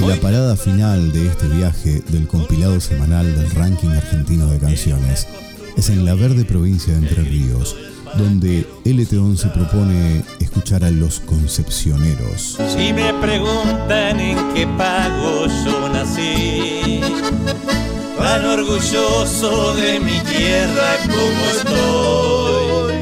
La 0.00 0.16
parada 0.22 0.56
final 0.56 1.12
de 1.12 1.26
este 1.26 1.46
viaje 1.48 2.00
del 2.08 2.26
compilado 2.26 2.80
semanal 2.80 3.36
del 3.36 3.50
ranking 3.50 3.90
argentino 3.90 4.46
de 4.46 4.60
canciones 4.60 5.28
es 5.76 5.90
en 5.90 6.06
la 6.06 6.14
verde 6.14 6.46
provincia 6.46 6.94
de 6.94 7.00
Entre 7.00 7.22
Ríos, 7.22 7.76
donde 8.16 8.66
LT11 8.84 9.52
propone 9.52 10.22
escuchar 10.40 10.84
a 10.84 10.90
los 10.90 11.20
concepcioneros. 11.20 12.58
Si 12.68 12.92
me 12.92 13.12
preguntan 13.14 14.20
en 14.20 14.54
qué 14.54 14.66
pago 14.78 15.46
yo 15.64 15.88
nací, 15.88 17.00
tan 18.18 18.44
orgulloso 18.44 19.74
de 19.74 20.00
mi 20.00 20.20
tierra 20.20 20.96
como 21.02 21.44
estoy. 21.56 22.94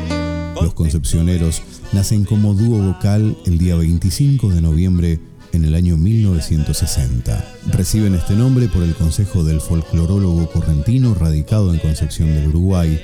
Los 0.62 0.74
concepcioneros 0.74 1.62
nacen 1.92 2.24
como 2.24 2.54
dúo 2.54 2.78
vocal 2.78 3.36
el 3.46 3.58
día 3.58 3.76
25 3.76 4.50
de 4.50 4.60
noviembre 4.60 5.20
en 5.52 5.64
el 5.64 5.74
año 5.74 5.96
1960. 5.96 7.44
Reciben 7.72 8.14
este 8.14 8.34
nombre 8.34 8.68
por 8.68 8.82
el 8.82 8.94
consejo 8.94 9.44
del 9.44 9.60
folclorólogo 9.60 10.48
correntino 10.50 11.14
radicado 11.14 11.72
en 11.72 11.80
Concepción 11.80 12.28
del 12.28 12.48
Uruguay, 12.48 13.00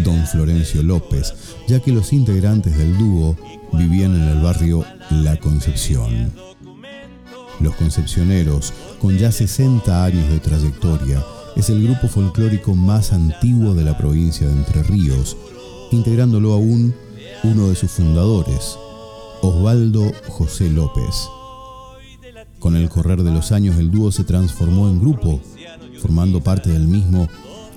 don 0.00 0.26
Florencio 0.26 0.82
López, 0.82 1.34
ya 1.68 1.80
que 1.80 1.92
los 1.92 2.12
integrantes 2.12 2.76
del 2.76 2.96
dúo 2.98 3.36
vivían 3.72 4.14
en 4.14 4.28
el 4.28 4.42
barrio 4.42 4.84
La 5.10 5.36
Concepción. 5.36 6.32
Los 7.60 7.74
Concepcioneros, 7.76 8.72
con 9.00 9.16
ya 9.16 9.32
60 9.32 10.04
años 10.04 10.28
de 10.28 10.40
trayectoria, 10.40 11.24
es 11.56 11.70
el 11.70 11.82
grupo 11.82 12.08
folclórico 12.08 12.74
más 12.74 13.12
antiguo 13.12 13.74
de 13.74 13.84
la 13.84 13.96
provincia 13.96 14.46
de 14.46 14.52
Entre 14.52 14.82
Ríos, 14.82 15.36
integrándolo 15.90 16.52
aún 16.52 16.94
uno 17.42 17.68
de 17.68 17.76
sus 17.76 17.90
fundadores, 17.90 18.78
Osvaldo 19.40 20.12
José 20.28 20.68
López. 20.68 21.28
Con 22.58 22.76
el 22.76 22.88
correr 22.88 23.22
de 23.22 23.30
los 23.30 23.52
años 23.52 23.78
el 23.78 23.90
dúo 23.90 24.12
se 24.12 24.24
transformó 24.24 24.88
en 24.88 25.00
grupo, 25.00 25.40
formando 26.00 26.42
parte 26.42 26.70
del 26.70 26.86
mismo 26.86 27.28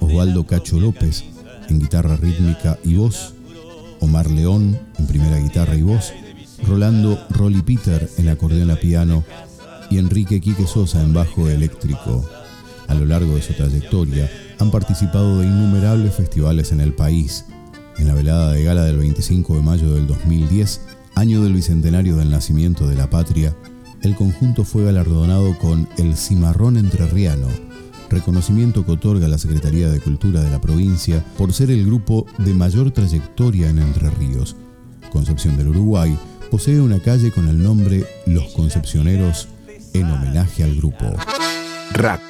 Osvaldo 0.02 0.46
Cacho 0.46 0.80
López 0.80 1.24
en 1.70 1.80
guitarra 1.80 2.16
rítmica 2.18 2.78
y 2.84 2.96
voz, 2.96 3.34
Omar 4.00 4.30
León 4.30 4.80
en 4.98 5.08
primera 5.08 5.38
guitarra 5.38 5.76
y 5.76 5.82
voz, 5.82 6.14
Rolando 6.68 7.20
Rolly 7.30 7.62
Peter 7.62 8.10
en 8.18 8.30
acordeón 8.30 8.72
a 8.72 8.76
piano 8.76 9.24
y 9.90 9.98
Enrique 9.98 10.42
Quique 10.42 10.68
Sosa 10.68 11.02
en 11.02 11.14
bajo 11.14 11.50
eléctrico. 11.50 12.28
A 12.88 12.94
lo 12.94 13.06
largo 13.06 13.36
de 13.36 13.42
su 13.42 13.54
trayectoria 13.54 14.30
han 14.60 14.72
participado 14.72 15.40
de 15.40 15.48
innumerables 15.48 16.14
festivales 16.16 16.72
en 16.72 16.82
el 16.82 16.94
país. 16.94 17.46
En 17.98 18.08
la 18.08 18.14
velada 18.14 18.52
de 18.52 18.64
gala 18.64 18.84
del 18.84 18.98
25 18.98 19.56
de 19.56 19.62
mayo 19.62 19.94
del 19.94 20.08
2010, 20.08 20.82
año 21.16 21.44
del 21.44 21.54
bicentenario 21.54 22.16
del 22.16 22.30
nacimiento 22.30 22.88
de 22.88 22.96
la 22.96 23.10
patria, 23.10 23.56
el 24.02 24.16
conjunto 24.16 24.64
fue 24.64 24.86
galardonado 24.86 25.58
con 25.60 25.88
el 25.98 26.16
Cimarrón 26.16 26.78
Entrerriano, 26.78 27.48
reconocimiento 28.10 28.86
que 28.86 28.92
otorga 28.92 29.28
la 29.28 29.38
Secretaría 29.38 29.90
de 29.90 30.00
Cultura 30.00 30.42
de 30.42 30.50
la 30.50 30.60
provincia 30.60 31.24
por 31.38 31.54
ser 31.54 31.72
el 31.72 31.86
grupo 31.86 32.26
de 32.38 32.54
mayor 32.54 32.92
trayectoria 32.92 33.70
en 33.70 33.80
Entre 33.80 34.10
Ríos. 34.10 34.56
Concepción 35.12 35.58
del 35.58 35.70
Uruguay 35.70 36.18
posee 36.52 36.82
una 36.82 37.00
calle 37.00 37.32
con 37.32 37.48
el 37.48 37.62
nombre 37.62 38.06
Los 38.26 38.52
Concepcioneros 38.54 39.48
en 39.94 40.10
homenaje 40.10 40.64
al 40.64 40.76
grupo. 40.76 41.06
RAC, 41.94 42.22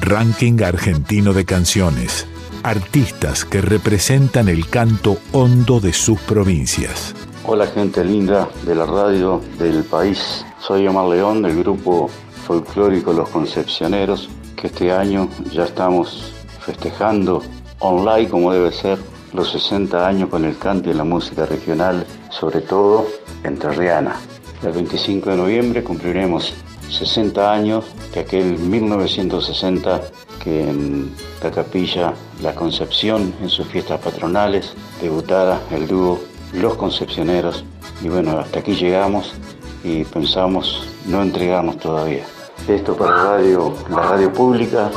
Ranking 0.00 0.62
Argentino 0.62 1.32
de 1.32 1.44
Canciones. 1.44 2.26
Artistas 2.62 3.44
que 3.44 3.60
representan 3.60 4.48
el 4.48 4.68
canto 4.68 5.18
hondo 5.32 5.80
de 5.80 5.92
sus 5.92 6.20
provincias. 6.20 7.14
Hola 7.44 7.66
gente 7.66 8.04
linda 8.04 8.48
de 8.64 8.74
la 8.74 8.86
radio 8.86 9.40
del 9.58 9.82
país. 9.82 10.44
Soy 10.60 10.86
Omar 10.86 11.08
León 11.08 11.42
del 11.42 11.58
grupo 11.58 12.08
folclórico 12.46 13.12
Los 13.12 13.28
Concepcioneros, 13.30 14.28
que 14.62 14.68
este 14.68 14.92
año 14.92 15.28
ya 15.52 15.64
estamos 15.64 16.32
festejando 16.60 17.42
online 17.80 18.28
como 18.28 18.52
debe 18.52 18.70
ser 18.70 18.96
los 19.32 19.50
60 19.50 20.06
años 20.06 20.28
con 20.28 20.44
el 20.44 20.56
canto 20.56 20.88
y 20.88 20.94
la 20.94 21.02
música 21.02 21.46
regional, 21.46 22.06
sobre 22.30 22.60
todo 22.60 23.08
entrerriana. 23.42 24.14
El 24.62 24.70
25 24.70 25.30
de 25.30 25.36
noviembre 25.36 25.82
cumpliremos 25.82 26.54
60 26.90 27.52
años 27.52 27.86
de 28.14 28.20
aquel 28.20 28.56
1960 28.56 30.00
que 30.44 30.70
en 30.70 31.12
la 31.42 31.50
capilla 31.50 32.14
La 32.40 32.54
Concepción, 32.54 33.34
en 33.42 33.48
sus 33.48 33.66
fiestas 33.66 33.98
patronales, 34.00 34.74
debutara 35.00 35.60
el 35.72 35.88
dúo 35.88 36.20
Los 36.52 36.76
Concepcioneros. 36.76 37.64
Y 38.00 38.08
bueno, 38.08 38.38
hasta 38.38 38.60
aquí 38.60 38.76
llegamos 38.76 39.34
y 39.82 40.04
pensamos 40.04 40.86
no 41.08 41.20
entregarnos 41.20 41.78
todavía. 41.78 42.24
Esto 42.68 42.96
para 42.96 43.24
radio, 43.24 43.74
la 43.90 44.02
radio 44.02 44.32
pública, 44.32 44.88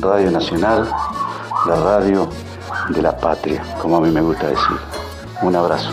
Radio 0.00 0.30
Nacional, 0.30 0.90
la 1.66 1.76
radio 1.76 2.28
de 2.90 3.00
la 3.00 3.16
patria, 3.16 3.62
como 3.80 3.98
a 3.98 4.00
mí 4.00 4.10
me 4.10 4.20
gusta 4.20 4.48
decir. 4.48 4.76
Un 5.42 5.54
abrazo. 5.54 5.90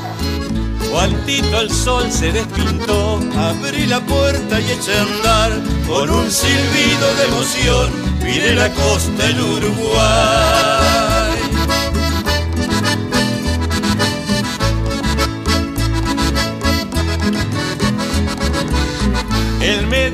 Juantito 0.92 1.62
el 1.62 1.72
sol 1.72 2.12
se 2.12 2.32
despintó, 2.32 3.20
abrí 3.38 3.86
la 3.86 4.00
puerta 4.02 4.60
y 4.60 4.72
eché 4.72 4.98
a 4.98 5.02
andar 5.04 5.52
con 5.88 6.10
un 6.10 6.30
silbido 6.32 7.16
de 7.18 7.26
emoción, 7.26 7.92
miré 8.24 8.56
la 8.56 8.70
costa 8.70 9.26
el 9.28 9.40
Uruguay. 9.40 11.03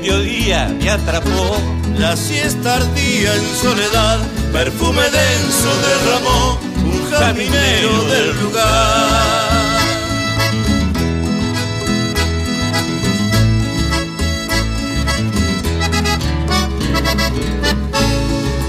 Mediodía 0.00 0.74
me 0.80 0.90
atrapó, 0.90 1.58
la 1.98 2.16
siesta 2.16 2.76
ardía 2.76 3.34
en 3.34 3.56
soledad, 3.60 4.18
perfume 4.52 5.02
denso 5.02 5.70
derramó 5.88 6.58
un 6.84 7.10
jardinero 7.10 8.04
del 8.04 8.40
lugar. 8.40 9.80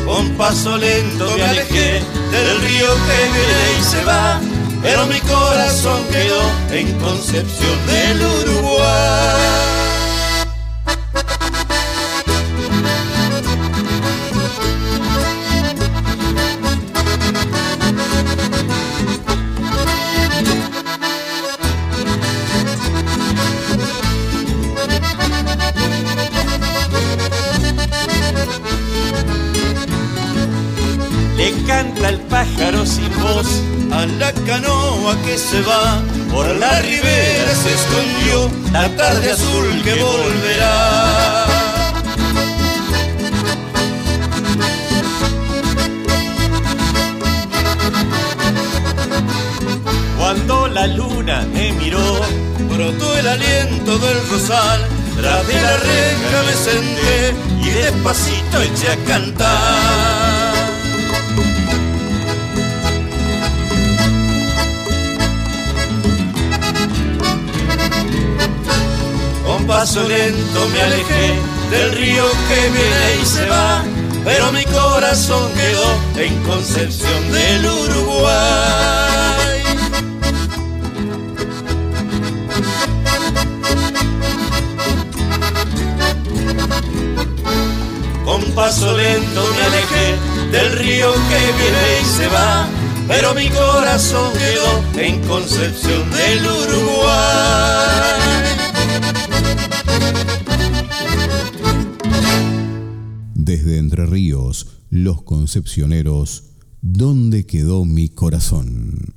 Con 0.05 0.29
paso 0.31 0.77
lento 0.77 1.33
me 1.37 1.43
alejé 1.43 2.01
del 2.31 2.61
río 2.61 2.87
que 2.87 3.19
viene 3.35 3.79
y 3.79 3.83
se 3.83 4.03
va, 4.03 4.41
pero 4.81 5.05
mi 5.05 5.19
corazón 5.21 6.03
quedó 6.11 6.77
en 6.77 6.99
Concepción 6.99 7.87
del 7.87 8.21
Uruguay. 8.21 9.80
Canoa 34.45 35.15
que 35.25 35.37
se 35.37 35.61
va 35.61 36.01
por 36.31 36.45
la 36.55 36.79
ribera 36.81 37.53
se 37.55 37.73
escondió 37.73 38.51
la 38.71 38.87
tarde 38.95 39.31
azul 39.31 39.81
que 39.83 39.93
volverá. 39.95 41.45
Cuando 50.17 50.67
la 50.67 50.87
luna 50.87 51.45
me 51.53 51.73
miró, 51.73 52.21
brotó 52.69 53.17
el 53.17 53.27
aliento 53.27 53.97
del 53.97 54.29
rosal, 54.29 54.81
tras 55.19 55.47
de 55.47 55.53
la 55.53 55.77
reja 55.77 56.43
me 56.47 56.53
senté 56.53 57.35
y 57.61 57.69
despacito 57.69 58.61
eché 58.61 58.91
a 58.91 59.05
cantar. 59.05 60.30
Paso 69.71 70.03
lento 70.05 70.67
me 70.73 70.81
alejé 70.81 71.33
del 71.69 71.91
río 71.93 72.25
que 72.49 72.59
viene 72.75 73.21
y 73.21 73.25
se 73.25 73.45
va, 73.45 73.81
pero 74.25 74.51
mi 74.51 74.65
corazón 74.65 75.49
quedó 75.53 76.21
en 76.25 76.43
Concepción 76.43 77.31
del 77.31 77.65
Uruguay. 77.65 79.63
Con 88.25 88.41
paso 88.51 88.97
lento 88.97 89.41
me 89.55 89.63
alejé 89.69 90.17
del 90.51 90.71
río 90.79 91.13
que 91.13 91.39
viene 91.59 91.85
y 92.01 92.05
se 92.17 92.27
va, 92.27 92.67
pero 93.07 93.33
mi 93.33 93.47
corazón 93.49 94.33
quedó 94.33 95.01
en 95.01 95.25
Concepción 95.25 96.11
del 96.11 96.45
Uruguay. 96.45 98.20
Desde 103.51 103.79
Entre 103.79 104.05
Ríos, 104.05 104.79
Los 104.89 105.23
Concepcioneros, 105.23 106.53
¿dónde 106.81 107.45
quedó 107.45 107.83
mi 107.83 108.07
corazón? 108.07 109.13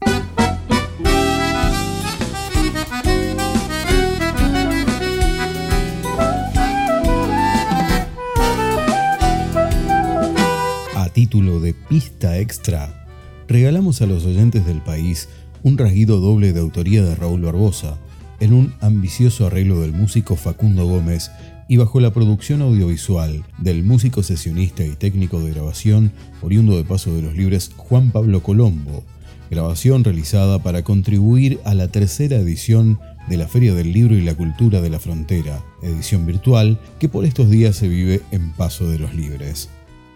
A 10.97 11.09
título 11.14 11.61
de 11.61 11.74
pista 11.89 12.41
extra, 12.41 13.07
regalamos 13.47 14.03
a 14.03 14.07
los 14.07 14.24
oyentes 14.24 14.66
del 14.66 14.82
país 14.82 15.28
un 15.62 15.78
rasguido 15.78 16.18
doble 16.18 16.53
de 16.53 16.59
autoría 16.59 17.05
de 17.05 17.14
Raúl 17.14 17.43
Barbosa, 17.43 18.01
en 18.41 18.53
un 18.53 18.74
ambicioso 18.80 19.47
arreglo 19.47 19.80
del 19.80 19.93
músico 19.93 20.35
Facundo 20.35 20.87
Gómez 20.87 21.30
y 21.69 21.77
bajo 21.77 22.01
la 22.01 22.12
producción 22.12 22.62
audiovisual 22.62 23.45
del 23.59 23.83
músico 23.83 24.23
sesionista 24.23 24.85
y 24.85 24.97
técnico 24.97 25.41
de 25.41 25.53
grabación 25.53 26.12
oriundo 26.43 26.77
de 26.77 26.85
Paso 26.85 27.15
de 27.15 27.23
los 27.23 27.35
Libres 27.35 27.71
Juan 27.77 28.11
Pablo 28.11 28.43
Colombo, 28.43 29.03
grabación 29.51 30.05
realizada 30.05 30.62
para 30.62 30.83
contribuir 30.83 31.61
a 31.65 31.75
la 31.75 31.89
tercera 31.89 32.37
edición 32.37 32.99
de 33.29 33.39
la 33.39 33.49
Feria 33.49 33.75
del 33.75 33.93
Libro 33.93 34.15
y 34.15 34.21
la 34.21 34.35
Cultura 34.35 34.81
de 34.81 34.91
la 34.91 34.99
Frontera, 34.99 35.65
edición 35.83 36.27
virtual 36.27 36.79
que 36.99 37.09
por 37.09 37.25
estos 37.25 37.49
días 37.49 37.77
se 37.77 37.89
vive 37.89 38.21
en 38.31 38.53
Paso 38.53 38.89
de 38.89 38.99
los 38.99 39.15
Libres. 39.15 39.71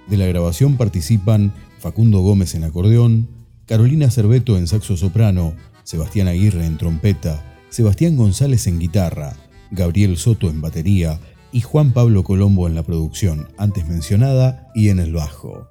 De 0.09 0.17
la 0.17 0.27
grabación 0.27 0.77
participan 0.77 1.53
Facundo 1.79 2.21
Gómez 2.21 2.55
en 2.55 2.65
acordeón, 2.65 3.29
Carolina 3.67 4.11
Cerveto 4.11 4.59
en 4.59 4.67
saxo 4.67 4.97
soprano, 4.97 5.55
Sebastián 5.85 6.29
Aguirre 6.29 6.67
en 6.67 6.77
trompeta, 6.77 7.45
Sebastián 7.71 8.17
González 8.17 8.67
en 8.67 8.79
guitarra, 8.79 9.37
Gabriel 9.71 10.17
Soto 10.17 10.51
en 10.51 10.61
batería 10.61 11.21
y 11.53 11.61
Juan 11.61 11.93
Pablo 11.93 12.25
Colombo 12.25 12.67
en 12.67 12.75
la 12.75 12.83
producción 12.83 13.49
antes 13.59 13.89
mencionada 13.89 14.69
y 14.75 14.91
en 14.91 14.99
el 14.99 15.13
bajo. 15.13 15.69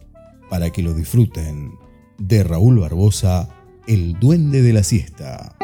Para 0.49 0.71
que 0.71 0.81
lo 0.81 0.93
disfruten, 0.93 1.73
de 2.17 2.43
Raúl 2.43 2.79
Barbosa, 2.79 3.49
El 3.87 4.19
Duende 4.19 4.61
de 4.61 4.73
la 4.73 4.83
Siesta. 4.83 5.55